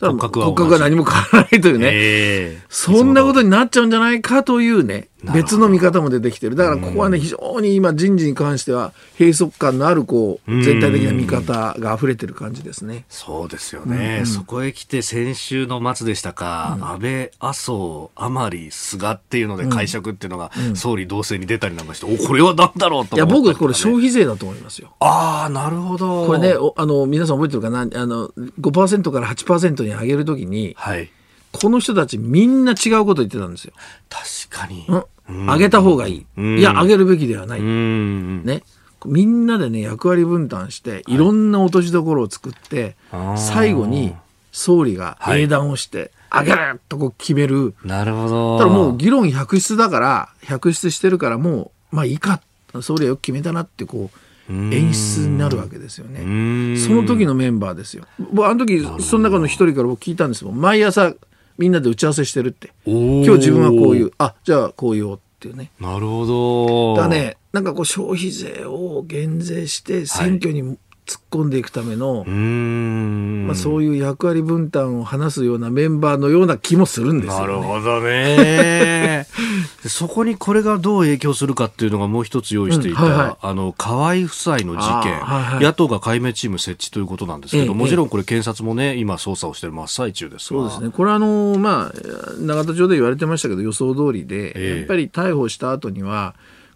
[0.00, 6.56] 骨格は骨格何も変わらないというね、えー、そんなことになっちゃうんじゃないかというね、別の見方も出てきてる。
[6.56, 13.04] だからここはね、非常に今人事に関しては閉塞感のあるこう、全体的な見方が溢れてる感じですね。
[13.08, 14.18] そうですよね。
[14.20, 24.94] うん、そこへ来て先週の末でしたか、うん、安倍、麻生、甘利、菅っていうので解釈っていうのが、総理同棲に出たりなんかして、お、これは何だろうと、ね、いや、僕これ消費税だと思いますよ。
[25.00, 26.26] ああ、なるほど。
[26.26, 27.80] これね、あの、皆さん覚えてるかな？
[27.80, 28.28] あの、
[28.60, 31.10] 5%から8%に上げるときに、はい。
[31.54, 33.72] この人たちみんな違うこと言ってたんですよ。
[34.08, 34.84] 確かに。
[34.88, 36.58] うん上げた方がいい。
[36.58, 37.62] いや、上げるべきではない。
[37.62, 38.62] ね。
[39.06, 42.94] みんなでね、役割分担して、いろんな落としどころを作って、
[43.36, 44.14] 最後に
[44.52, 47.74] 総理が英断をして、上げるとこう決める。
[47.84, 48.58] なるほど。
[48.58, 52.42] ただもう議論百出だから、百出してるからもう、まあいいか。
[52.82, 56.76] 総理はよく決めたなって、こう、演出になるわけですよね。
[56.76, 58.04] その時のメンバーですよ。
[58.18, 60.60] 僕、あの時、その中の一人から僕聞いたんですもん。
[60.60, 61.14] 毎朝、
[61.58, 62.72] みんなで打ち合わせしてるって。
[62.84, 65.70] 今日自分はこういう、あ、じゃあこう言おうっていうね。
[65.80, 66.96] なるほど。
[66.96, 79.26] だね、なんかこう消費税を減税して選挙に突っ込んでいくための、はい、まあ、そういう役割分担を話すようなメンバーのような気もするんですよ、ね、なるほどね。
[79.86, 90.88] そこにこれがどう影響するかっていうのがもう一つ用意していた、うんはいはい、あの河合夫妻の事件、はいはい、野党が解明チーム設置ということなんですけど、ええ、もちろんこれ検察もね今捜査をしている真っ最中ですそうですね。
[90.90, 96.34] これはあのまあ永田町で言われてましたけど予想通りで、え、やっぱり逮捕した後には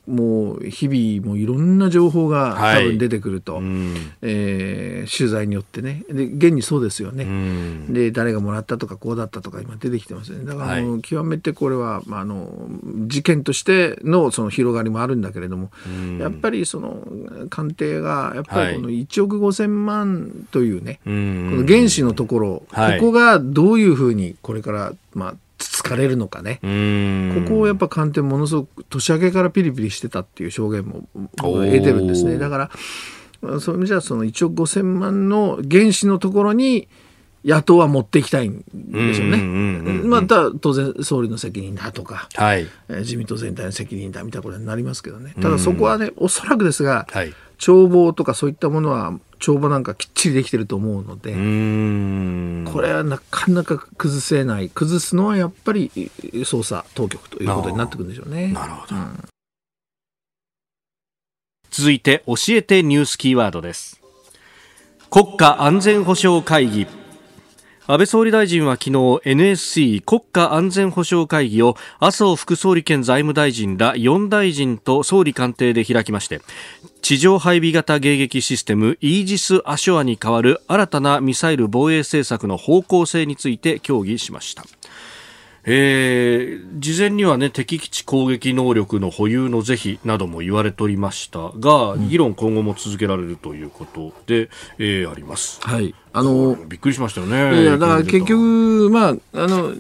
[0.09, 3.65] もう日々もいろんな情報が多分出てくると、はい、
[4.23, 6.05] えー、取材によってね。
[6.11, 7.27] で現にそうですよね、
[7.91, 10.47] で誰がもらったとかこうだったとか今出てきてますよね。
[10.47, 12.69] だから、はい、極めてこれは、まあ、あの
[13.07, 15.71] 事件としてのその広がりもあるんだけれども、
[16.19, 17.07] やっぱりその
[17.51, 25.35] 官邸がやっぱりこの1億5000万というね、この原資のところ、ここがどういうふうにこれからまあ
[25.79, 26.57] つつかれるのかね。
[27.45, 32.37] ここをやっぱ官邸ものすごく年明けからピリピリしてたっていう証言も得てるんですね。
[32.39, 32.71] だか
[33.43, 36.89] らそういう意味じゃその1億5000万の原資のところに
[37.45, 39.39] 野党は持っていきたいんでしょうね。
[40.03, 45.35] また当然総理の責任だとか、はい、えー、自民党全体の責任だみたいなことになりますけどね。
[45.41, 51.33] ただそこはね、おそらくですが、はい、帳簿とかそういったものは帳簿なんかきっちりできてると思うので
[52.73, 54.71] これはなかなか崩せない。
[54.71, 55.91] 崩すのはやっぱり
[56.33, 58.49] 捜査当局ということになってくるんでしょうね。
[58.49, 59.25] なるほど、うん、
[61.71, 64.01] 続いて教えてニュースキーワードです。
[65.11, 66.87] 国家安全保障会議
[67.91, 76.43] 安倍総理大臣は昨日 NSC 国家安全保障会議を麻生副総理兼財務大臣ら4大臣と総理官邸で開きまして
[77.01, 84.65] 地上配備型迎撃システムイージス・アショアに代わる新たなミサイル防衛政策の方向性について協議しました。
[85.71, 94.49] えー、事前には、ね、敵基地攻撃能力の保有の是非なども言われておりましたが、議論今後も続けられるということで、
[94.79, 95.61] えー、あります。
[95.61, 97.63] はい、あのびっくりしましたよね。
[97.63, 99.73] いやだから結局、まあ、あの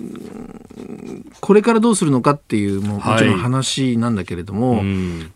[1.41, 4.85] これからどうするのかっていうももちろん話なんだけれども、はい、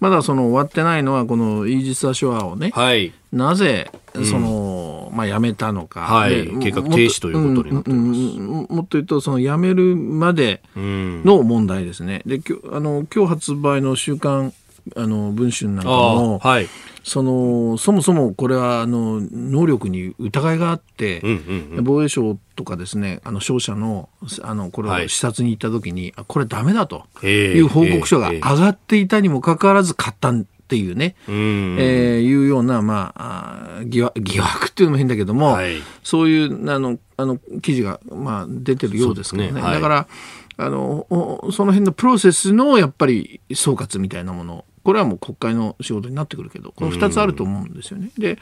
[0.00, 12.22] まだその終わってないのはこのイージス・アショアをね、はい、なぜその、うん、まあ、やめたのか、はい、計画停止ということになっています、うんうん、もっと言うとそのやめるまでの問題ですね。
[12.26, 14.52] できあの今日発売の週刊
[14.96, 16.68] あの文春なんかも、はい、
[17.04, 24.08] そのそもそもこれはあの能力に疑いがあって、うんうんうん、防衛省とかですねあの商社の
[24.42, 39.52] あのこれを視察に行った時に、はい、これだめだという報告書が上がっていたにもかかわらず買ったっていうね、うえー、いうような、まあ、疑惑疑惑っていうのも変だけども、はい、そういうあのあの記事が、まあ、出てるようですからね。
[39.52, 39.60] ね。
[39.60, 40.08] はい、だから
[40.56, 41.06] あの
[41.52, 48.10] その辺のプロセスのやっぱり総括みたいなものこれはもう国会の仕事になってくるけどこの2つあると思うんですよね。
[48.18, 48.38] で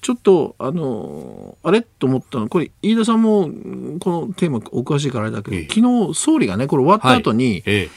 [0.00, 1.82] ちょっとあのあれ？
[1.82, 2.48] と思ったの？
[2.48, 3.48] これ飯田さんも
[4.00, 7.62] このテーマお詳しいからあれだけど、ええ、昨日総理がねこれ終わった後に、はい。
[7.66, 7.88] え、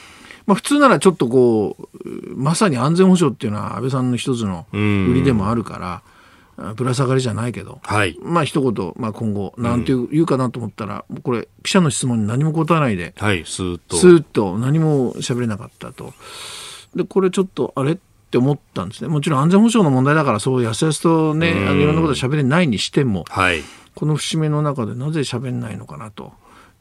[0.46, 6.02] まあ、普通ならちょっとこうまさに安全保障っていうのは安倍さんの一つの売りでもあるから。
[6.74, 13.98] ぶら下がりじゃないけど、はい、まあ一言、まあ、今後なんて言うかなと思ったら、これ記者の質問に何も答えないで、はい、スーッと。
[13.98, 16.14] スーッと何も喋れなかったと。
[16.96, 17.98] でこれちょっとあれっ
[18.30, 19.08] て思ったんですね。
[19.08, 23.62] もちろん安全保障の問題だからそうやすやすとねあのいろんなこと喋れないにしても、はい、
[23.94, 26.32] この節目の中でなぜ喋んないのかなと。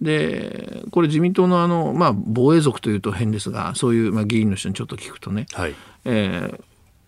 [0.02, 5.76] でこれ自民党のあの、まあ、防衛族というと変ですがそういう、まあ、議員の人にちょっと聞くとね、はい。
[6.04, 6.60] え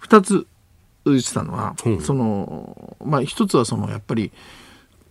[0.02, 0.48] ー、2つ
[1.06, 4.32] 言ってたのは、うん、そのまあ、一つはそのやっぱり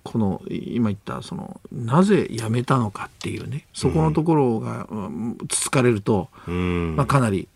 [0.04, 3.66] この今言ったそのなぜ辞めたのかっていうね。
[3.74, 4.87] そこのところが
[5.48, 7.48] つつかれると、うん、まあ、かなり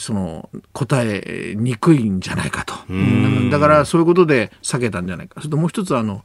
[0.00, 2.74] その答えにくいんじゃないかと、
[3.50, 5.40] だからそういうことで避けたんじゃないか。
[5.40, 6.24] それともう一つあの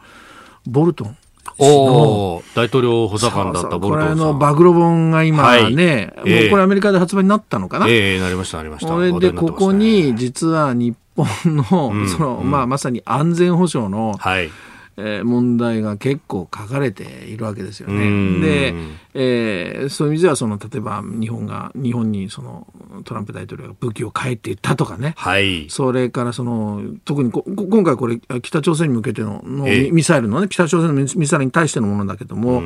[0.65, 1.17] ボルトン。
[1.59, 4.17] お大統領補佐官だったボルトンさん。
[4.17, 8.87] これの暴露本が今ね、はい、もうこれアメリカで発売になったのかな、ええー、なりましたなりました。
[8.87, 11.63] それでここに実は日本の、
[12.07, 14.49] その、まあまさに安全保障の、はい
[14.95, 18.41] えー、問題が結構書かれているわけですよね。
[18.41, 18.73] で、
[19.15, 22.67] えー、そういう意味ではその例えば日本が日本にその
[23.03, 32.61] トランプ大統領が武器を帰っていったとかね、はい、それからその特にこ今回これ北朝鮮に向けてののミサイルのね北朝鮮のミサイルに対してのものだけども、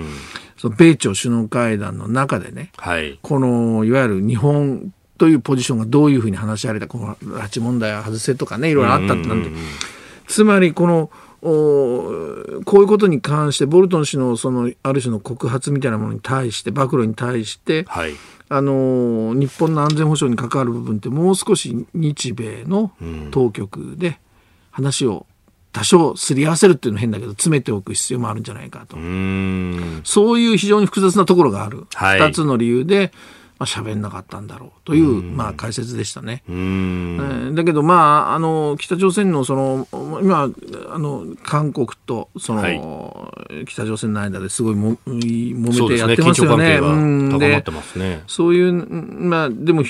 [0.58, 9.50] その米朝首脳会談の中でね、はい、このいわゆる日本というポジションがどういうふうに話し合われたこの拉致問題は外せとかねいろいろあったってなんで
[10.28, 11.10] つまりこのお
[11.48, 18.14] こういうことに関してボルトン氏のそのある種の告発みたいなものに対して暴露に対して、はい、
[18.50, 22.92] あの日本の安全保障に関わる部分ってもう少し日米の
[23.32, 24.20] 当局で
[24.72, 25.26] 話を
[25.72, 28.98] 多少すり合わせるっていうのは変だけど詰めておく必要もあるんじゃないかと。
[30.04, 33.12] そういう非常に複雑なところがある、はい、2つの理由で
[33.60, 36.44] まあ、喋んなかったんだろうという、まあ、解説でしたね。
[36.48, 39.88] えー、だけど、まあ、あの北朝鮮のその
[40.22, 40.50] 今
[40.90, 42.70] あの韓国とその、は
[43.62, 46.80] い、北朝鮮の間ですごいも揉めてやってますよね。
[47.98, 48.24] ね。
[48.28, 49.84] そういう、まあ、でも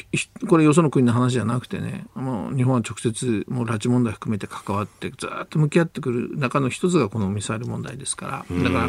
[0.48, 8.64] これよその国の話じゃなくてねもう日本は直接もう拉致問題含めて関わってずっと向き合ってくる中の一つがこのミサイル問題ですから。
[8.64, 8.88] だから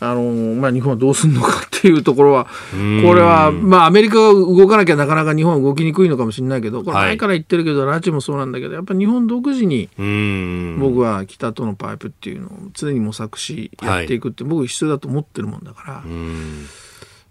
[0.00, 0.22] あの、
[0.54, 2.78] まあ、日本はどうするのかっていうところはこ
[3.14, 9.88] れは、まあまあ、アメリカが動かなきゃなかなか日本は動きにくいのかもしれないけど、これ前から言ってるけど、拉致もそうなんだけど、やっぱり日本独自に、
[10.78, 16.04] 僕は北とのパイプっていうのを常に模索し、やっていくって、僕必要だと思ってるもんだから。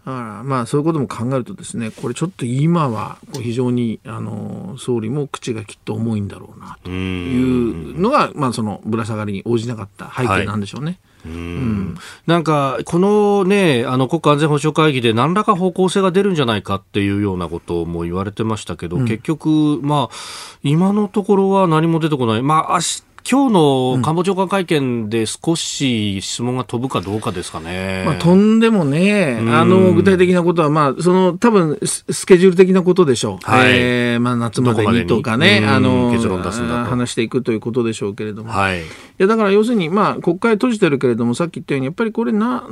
[0.06, 10.86] だからまあそういうことも考えるとですねこれちょっと今は非常にあの総理も口がきっと重いんだろうなというのがまあそのぶら下がりに応じなかった背景なんでしょうね。
[10.86, 11.98] はいうん、
[12.28, 20.16] なんか、このね、あの国家安全保障会議で何らか方向性が出るんじゃないかっていうようなことも言われてましたけど、うん、結局、まあ、
[20.64, 22.42] 今のところは何も出てこない。
[22.42, 28.04] まあ、明日今日の官房長官会見で少し質問が飛ぶかどうかですかね。
[28.06, 33.50] まあ、飛んでもね、あの、具体的なことは、まあ、その、多分スケジュール的なことでしょう。
[33.50, 33.72] はい。
[33.72, 38.52] えー、まあ、夏までにとかね、あの、結論出すんだ話していくということでしょうけれども。
[38.52, 38.82] はい。
[38.82, 38.86] い
[39.20, 42.68] や、だから要するに、まあ、国会閉じてるけれども、さっき言ったように、やっぱりこれな、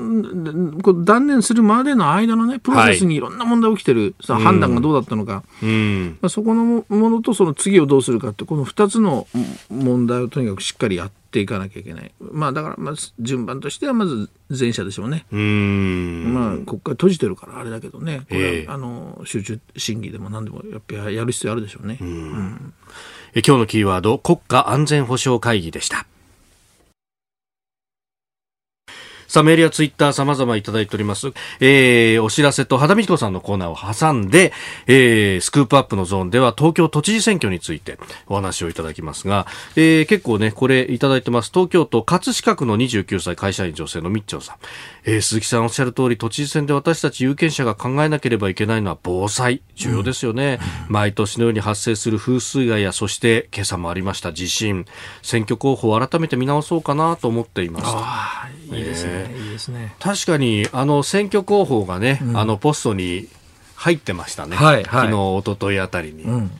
[0.82, 5.44] こ断念するまでの間のね、プロセスにいろんな問題起きてる、はい、判断がどうだったのか。
[5.64, 6.18] うん。
[6.22, 9.28] まあ、そこのものと、その次をどうするかって、この二つの
[9.70, 12.12] 問題をとにかくしっかりやっていかなきゃいけない。
[12.20, 15.26] まあだからまず順番としてはまず前者でしょうね。
[15.32, 18.22] うんまあ国会閉じてるからあれだけどね。
[18.30, 21.98] これは、えー、あの集中審議でも何でもやっぱりやる必要あるでしょうね。
[22.02, 22.74] うん、
[23.34, 26.06] え今日のキーワード国家安全保障会議でした。
[29.32, 31.32] さあ、メールやツイッター様々いただいております。
[31.62, 34.52] えー、お知らせと秦みひこさんのコーナーを挟んで、
[34.88, 41.52] えー、スクープアップのゾーンでは東京都知事選挙についてお話をいただきますが、えー、結構ね、これいただいてます。
[41.54, 44.58] 東京都葛飾区の29歳会社員女性のみっちょんさ
[45.01, 45.01] ん。
[45.04, 49.62] えー、鈴木さんおっしゃる通り、都知事選で私たち有権者が考えなければいけないのは防災。
[49.76, 50.60] 重要ですよね。
[50.88, 54.86] うん、毎年のように発生する風水害や、そして今朝もありました地震。
[55.22, 58.76] 選挙候補を改めて見直そうかなと思っています。
[58.76, 63.28] いいですね、いいですね確かにあの選挙広報がね、うん、あのポストに
[63.76, 66.24] 入ってましたね、はいはい、昨日一昨日あたりに。
[66.24, 66.52] うん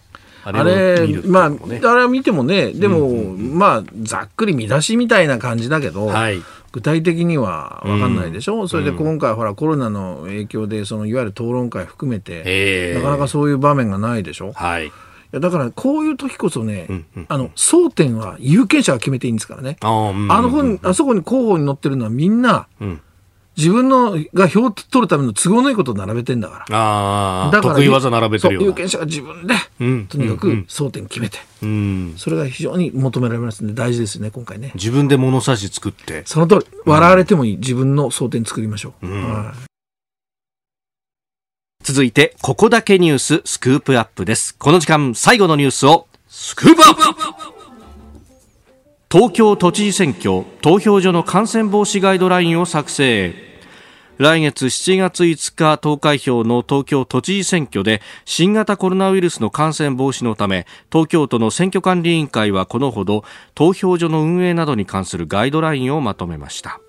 [0.44, 1.50] あれ、ね、まあ、あ
[1.96, 14.54] れは見てもね、でも、うんうんまあ、ざっくり見出しみたいな感じだけど、はい、具体的には分かんないでしょ、うん、それで今回、ほら、コロナの影響で、そのいわゆる討論会含めて、なかなかそういう場面がないでしょ？
[14.54, 14.92] はい。
[15.32, 19.78] やだからこういう時こそね、うんうん、あの争点は有権者が決めていいんですからね。
[19.82, 23.02] あ,、の本あそこに候補に載ってるのはみんな、うん、
[23.58, 26.78] 自分のが票を取るための都合のいいことを並べてんだから。
[26.78, 34.72] ああ、だから得意技並べてるよ有権者が自分で、うん、とにかく争点決めて、うん、それが非常に求められますので大事ですね今回ね。
[34.76, 36.24] 自分で物差し作って。
[36.26, 39.08] その通り笑われてもいい、自分の争点作りましょう。
[39.08, 39.72] うんはい
[41.84, 44.56] 続いて、ここだけニューススクープアップです。
[44.56, 47.41] この時間、最後のニュースを、スクープアップ
[49.12, 53.34] 東京都知事選挙、投票所の感染防止ガイドラインを作成。
[54.18, 66.80] 来月7月5日投開票の東京都知事選挙で新型コロナウイルスの感染防止のため東京都の選挙管理委員会はこのほど投票所の運営などに関するガイドラインをまとめました。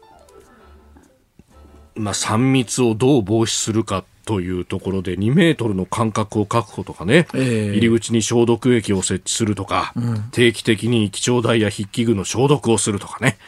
[1.97, 13.39] まあ、3密をどう防止するかというところで2メートルの間隔を確保とかね、えー、入り口に消毒液を設置するとか、うん、定期的に気象台や筆記具の消毒をするとかね。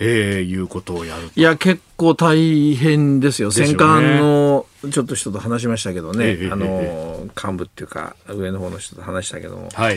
[0.00, 9.96] えー、いうことをやるいや結構大変ですよ、戦艦のちょっと人と話しましたけどね、えー、あの幹部っていうか、上の方の人と話したけども、はい、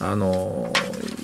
[0.00, 0.72] あの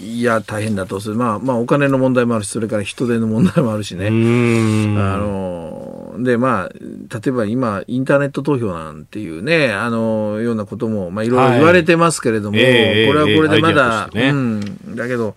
[0.01, 4.09] いや、大変だとする、まあ、まあ、お金の問題もあるし、それから人手の問題もあるしね。
[4.09, 12.67] あので、まあ、例えば今、インターネット投票なんていうね、あのようなことも、まあ、いろいろ言われてますけれども、はい、
[13.07, 15.35] これはこれでまだ、えーね、うん、だけど、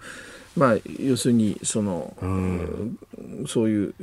[0.57, 2.97] まあ、要するにその、うん、
[3.47, 3.93] そういう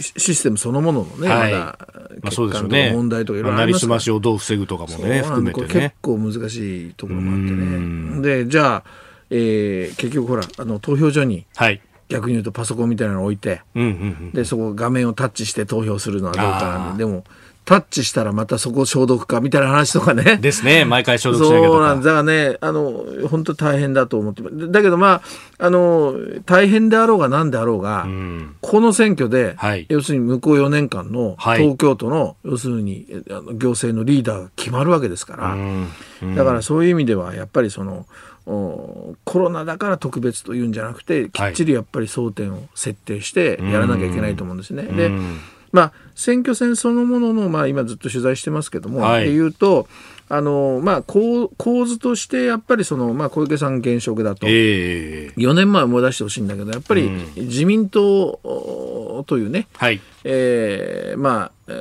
[0.00, 1.78] システムそのもののね、はい、まだ
[2.30, 5.66] 血管とか問題とかいろいろありますまりすましをどう防ぐとかもね、含めてね。
[5.66, 8.22] 結構難しいところもあってね。
[8.22, 8.84] で、じゃあ、
[9.30, 13.92] えー、結局ほら、あの投票所に、はい逆に言うとパソコンみたいなのを置いて、うんうんう
[14.26, 17.24] ん、でそこ画面をタッチして投票するのはどうかなんででも
[17.64, 20.36] タッチしたらまたそこ消毒かみたいな話とかね。
[20.36, 20.84] ですね。
[20.84, 24.42] 毎回消毒しなきゃそうなんだからね、あの、本当大変だと思って。
[24.68, 25.22] だけどま
[25.58, 35.88] あ、あの、大変であろうが何であろうが、うん、この選挙で、はい、要するに向こう4年間の東京都の、はい、要するにあの行政のリーダーが決まるわけですから、うん。
[36.22, 38.04] うん、だからそういう意味ではやっぱりその、
[38.46, 44.82] コロナだから特別というんじゃなくてきっちりやっぱり争点を設定してやらなきゃいけないと思うんですね。
[44.82, 45.10] で
[45.74, 49.88] まあ、選挙戦そのものの、まあ、今ずっと取材してますけども、はい、でいうと、
[50.28, 60.00] あのまあ、構構図としてやっぱりその、まあ、小池さん現職だと、えー、4年前思い出してほしいんだけどやっぱり自民党というね、はい。
[60.22, 61.72] えーまあ、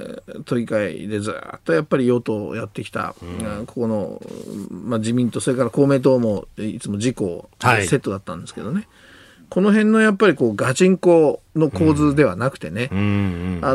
[0.46, 4.20] 都議会でずっとやっぱり与党をやってきた、うん、ここの、
[4.72, 8.88] まあ、自民党それから公明党もいつも自公セットだったんですけどね、はい
[9.54, 12.96] この辺のやっぱりこうガチンコの構図ではなくてね、あ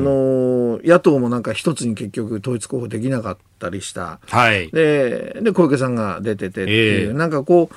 [0.00, 7.74] の野党もなんか一つに結局統一候補できなかったりした、はい、でで小池さんが出ててっていう、えー、なんかこう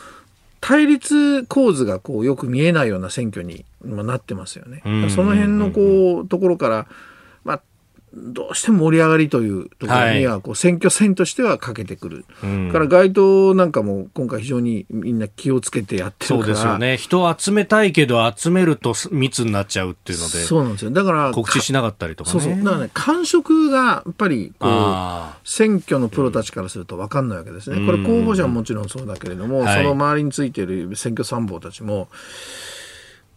[0.62, 4.82] 対立構図がこうよく見えないような選挙になってますよね。
[5.10, 6.88] その辺のこうところから、まあ、
[8.14, 16.42] どうしても盛り上がりというところには、こう選挙戦としてはかけてくる、はい、から街頭なんかも今回非常にみんな気をつけてやってるから。
[16.42, 16.98] そうですよね。
[16.98, 20.92] 人を集めたいけど集めると密になっちゃうっていうのでそうなんですよ。
[20.92, 22.64] だから告知しなかったりとか、ね、そうそう。
[22.64, 27.86] だからね感触がやっぱりこう選挙のプロたちからすると分かんないわけですね。
[27.86, 32.10] これ候補者はもちろんそうだけれども、その周りについている選挙参謀たちも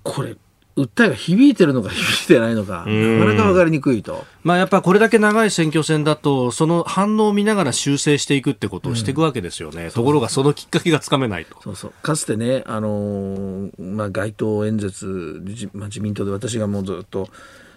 [0.02, 0.36] これ
[0.76, 4.26] 訴えが響いてるのか響いてないのか、なかなか分かりにくいと。
[4.42, 9.84] まあ、やっぱこれだけ長い選挙戦だと、その反応を見ながら修正していくってことをしていくわけですよね。
[9.84, 11.56] うん、ところが、そのきっかけがつかめないと。
[11.62, 11.92] そうそう。
[12.02, 17.28] かつてね、あのー、まあ、街頭演説、まあ、自民党で私がもうずっと、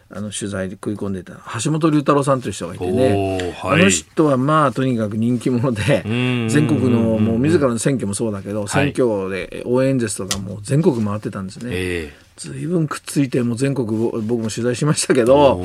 [0.09, 15.59] あの取材で食い込んでた橋本龍太郎さんという人がいてね、はい、あの人はまあとにかく人気者で全国のもう自らの選挙もそうだけど選挙で応援演説とかもう全国回ってたんですね、えーずいぶんくっついてもう全国僕も取材しましたけど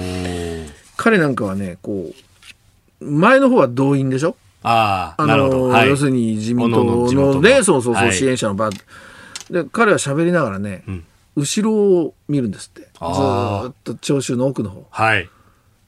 [0.96, 2.10] 彼なんかはねこ
[3.00, 4.36] う前の方は動員でしょ？
[4.62, 8.70] ああの、はい、要するに自民党のねそうそうそう、支援者の場。
[9.50, 11.04] で彼は喋りながらね、うん、
[11.34, 12.82] 後ろを見るんですって。
[12.82, 12.88] ず
[13.70, 14.86] っと聴衆の奥の方。
[14.90, 15.28] はい。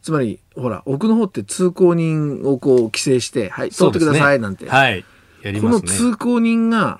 [0.05, 5.03] つまりほら奥の方って通行人をこう規制してはい通ってくださいなんて、ね、はい、
[5.42, 6.99] ね、この通行人が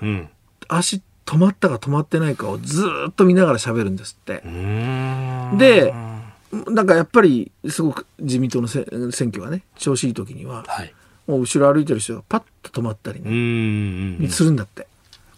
[0.67, 4.41] 足止まったか止まってないかをずっと見ながら喋るんですって。
[5.57, 5.93] で
[6.67, 8.85] なんかやっぱりすごく自民党の選
[9.27, 10.93] 挙がね調子いい時には、はい、
[11.27, 14.87] もう後ろ歩いてる人がパッと止まったりねするんだって。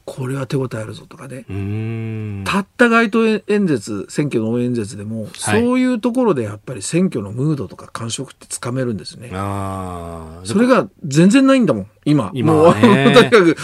[0.07, 1.43] これは手応えあるぞとかね。
[2.45, 9.27] たった街頭演説選挙の応援演説でも、はい、そういうところでやっぱり選挙のムードとか感触ってつかめるんですね。
[10.45, 12.31] それが全然ないんだもん今。
[12.33, 12.73] 今、もう
[13.13, 13.57] とにかく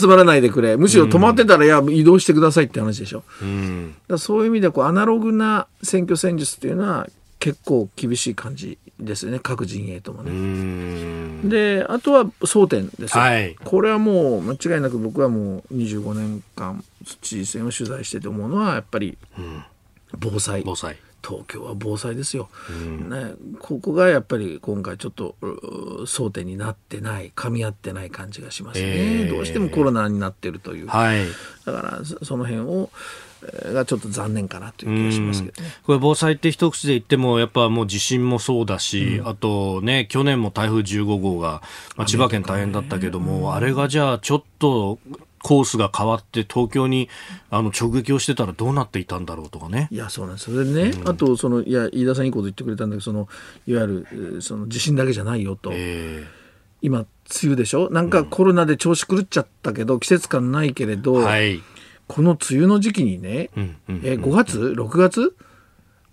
[0.00, 0.78] 集まらないでくれ。
[0.78, 3.22] むしろ止まってたら、いや移動してくださいって話でしょ。
[3.42, 3.44] う
[4.18, 7.08] そういう意味でこうアナログな選挙戦術っていうのは
[7.40, 9.40] 結構厳しい感じですよね。
[9.40, 11.48] 各陣営ともね。
[11.48, 16.84] であとは争点ですよ、はい、これはもう間違いなく僕はもう25年間
[17.22, 19.16] 知事選を取材してて思うのはやっぱり
[20.18, 20.62] 防災。
[20.64, 20.96] 防災。
[21.26, 31.26] 東京は防災ですよ、ね、ここがやっぱり今回ちょっと争点になってない噛み合ってない感じがしますね、えー、どうしてもコロナになってるという、はい、
[31.66, 32.90] だからその辺を
[33.72, 35.62] がちょっと残念かなという気がしますけど。
[35.62, 35.68] ね。
[35.84, 41.62] これ防災って一口で言ってもやっぱもう地震もそうだし、うん、あとね去年も台風15号が、
[41.96, 44.98] まあ、千葉県大変だったけども、あれがじゃあちょっと
[45.42, 47.08] コースが変わって東京に
[47.48, 49.88] あの直撃をしてたらどうなっていたんだろうとかね。
[49.90, 50.52] いやそうなんです。
[50.52, 53.26] それでね、うん、あとそのいや飯田さんいいこと言ってくれたんだけどその
[53.66, 55.70] いわゆるその地震だけじゃないよと。
[55.72, 56.26] えー、
[56.82, 57.06] 今梅
[57.44, 57.88] 雨でしょ？
[57.90, 61.62] なんかコロナで調子狂っちゃったけど、季節感ないけれど、はい、
[62.10, 65.20] この梅雨の時期にね、うんうんうん、え5月6月？
[65.20, 65.26] も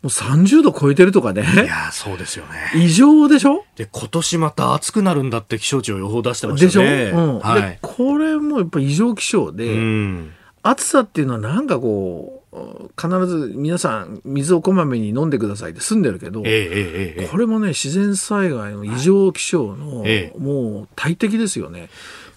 [0.03, 1.41] う30度超えてるとかね。
[1.41, 2.71] いやそうですよね。
[2.75, 3.65] 異常でしょ？
[3.75, 7.05] で、今年また暑くなるんだって気象庁予報出してましたね。
[7.05, 7.39] でしょ、うん。
[7.39, 20.05] はい、で、これもやっぱ異常気象で、うん、暑さっていうのはなんかこう、必ず皆さん水をこまめに飲んでくださいって済んでるけど、えええ、これもね、自然災害の異常気象の、
[20.37, 21.89] もう大敵ですよね。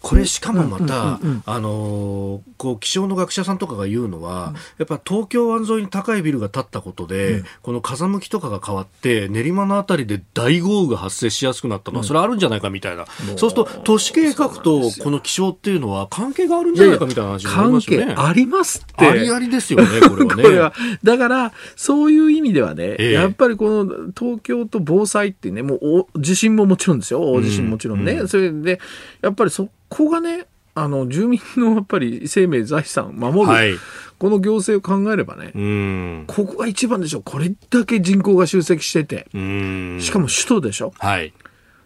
[0.02, 11.90] これしかもまた、あのこう気象の学者さんとかが言うのは、やっぱ東京湾沿いに高いビルが建ったことで、この風向きとかが変わって練馬のあたりで大豪雨が発生しやすくなった。
[11.92, 13.04] のは、それあるんじゃないかみたいな、
[13.36, 18.06] そうすると都市計画とこの気象っていうのは関係があるんじゃないかみたいな話になりますよね。
[18.06, 19.06] 関係ありますって。
[19.06, 20.58] ありありですよね、 これはね。
[20.58, 20.72] は。
[21.02, 27.20] だからそういう意味ではね、えー、やっぱりこの東京と防災ってねもう地震ももちろんですよ。
[27.20, 28.80] 大地震もちろんね、うん、それで
[29.22, 33.74] やっぱりそこがねあの住民のやっぱり生命財産守る、はい、
[34.18, 37.20] この行政を考えればねここが一番でしょ。
[37.20, 39.26] これだけ人口が集積してて。
[40.00, 41.34] しかも首都でしょ、はい、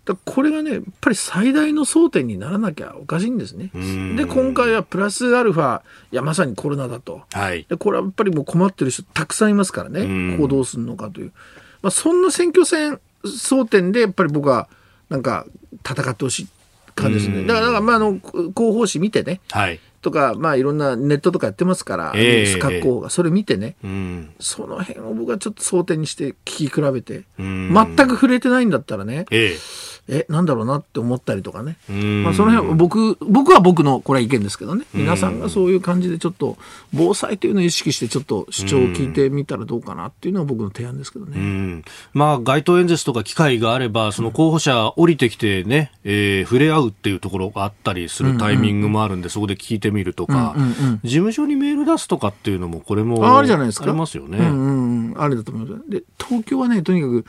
[0.05, 3.71] だこれがねやっぱり最大の争点にならなきゃおかしいんですね。
[4.17, 5.81] で今回はプラスアルファ
[6.13, 11.33] いやまさにコロナだと、はい、でこれはやっぱりもう困ってる人たくさんいますからねここどうするのかという、
[11.81, 14.69] まあ、そんな選挙戦争点でやっぱり僕は
[15.09, 15.47] なんか
[15.89, 16.49] 戦ってほしい
[16.95, 17.45] 感じですね。
[17.45, 19.41] だから、からまあ、あの、広報誌見てね。
[19.51, 19.81] はい。
[20.05, 34.85] とか、まあ、いろんなネットとかやってますから、えー、各候補が、それ見てね、うん、その辺を僕はちょっと争点にして聞き比べて、全く触れてないんだったらね、えー、えなんだろうなって思ったりとかね、まあ、その辺は僕僕は僕のこれは意見ですけどね。
[34.93, 36.57] 皆さんがそういう感じでちょっと
[36.93, 41.83] 防災というのを意識してちょっと主張を聞いてみたらどうかなっていうのは僕の提案ですけどね、
[42.13, 50.55] まあ、街頭演説とか機会があればその候補者降りてきてね、えー、触れ合うっていうところがあったりするタイミングもあるんで、そこで聞いてみるとか、
[51.03, 53.85] 事務所にメール出すとかっていうのもこれもあるじゃないですか。
[53.85, 54.39] ありますよね。
[54.39, 55.91] うんうんうん、あれだと思います。
[55.91, 57.25] で東京はねとにかく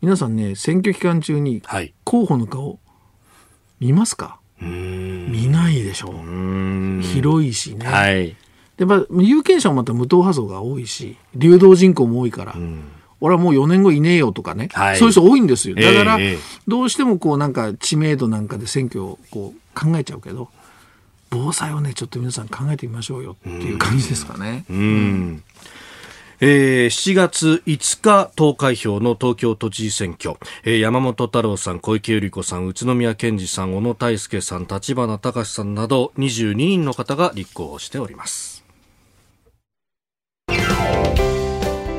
[0.00, 1.62] 皆さんね選挙期間中に
[2.04, 2.78] 候補の顔
[3.80, 7.02] 見ますか、見ないでしょう。
[7.02, 8.36] 広いしね、はい、
[8.76, 12.54] でまあ、有権者もまた無党派層が多いし流動人口も多いから、
[13.20, 15.76] 俺はもう4年後いねえよとかね、はい、そういう人多いんですよ。
[15.76, 16.18] だから、
[16.66, 20.48] どうしてもこうなんか知名度なんかで選挙をこう考えちゃうけど
[21.30, 24.64] 防災をねちょっと皆さん考えてみましょうよっていう感じですかね。
[24.70, 25.42] うん
[26.40, 38.64] えー、7月5日投開票の東京都知事選挙、えー、山本太郎さん、小池百合子さん、宇都宮健児さん、小野泰輔さん、立花隆さんなど22人の方が立候補しております。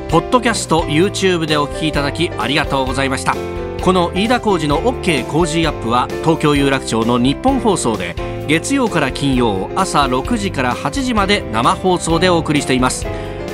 [0.10, 3.36] ポッドキャスト YouTube でお聞きいただきありがとうございました。
[3.82, 8.16] この飯田浩司の OK Cozy up は東京有楽町のニッポン放送で
[8.48, 13.06] 月曜から金曜朝6時から8時まで生放送でお送りしています。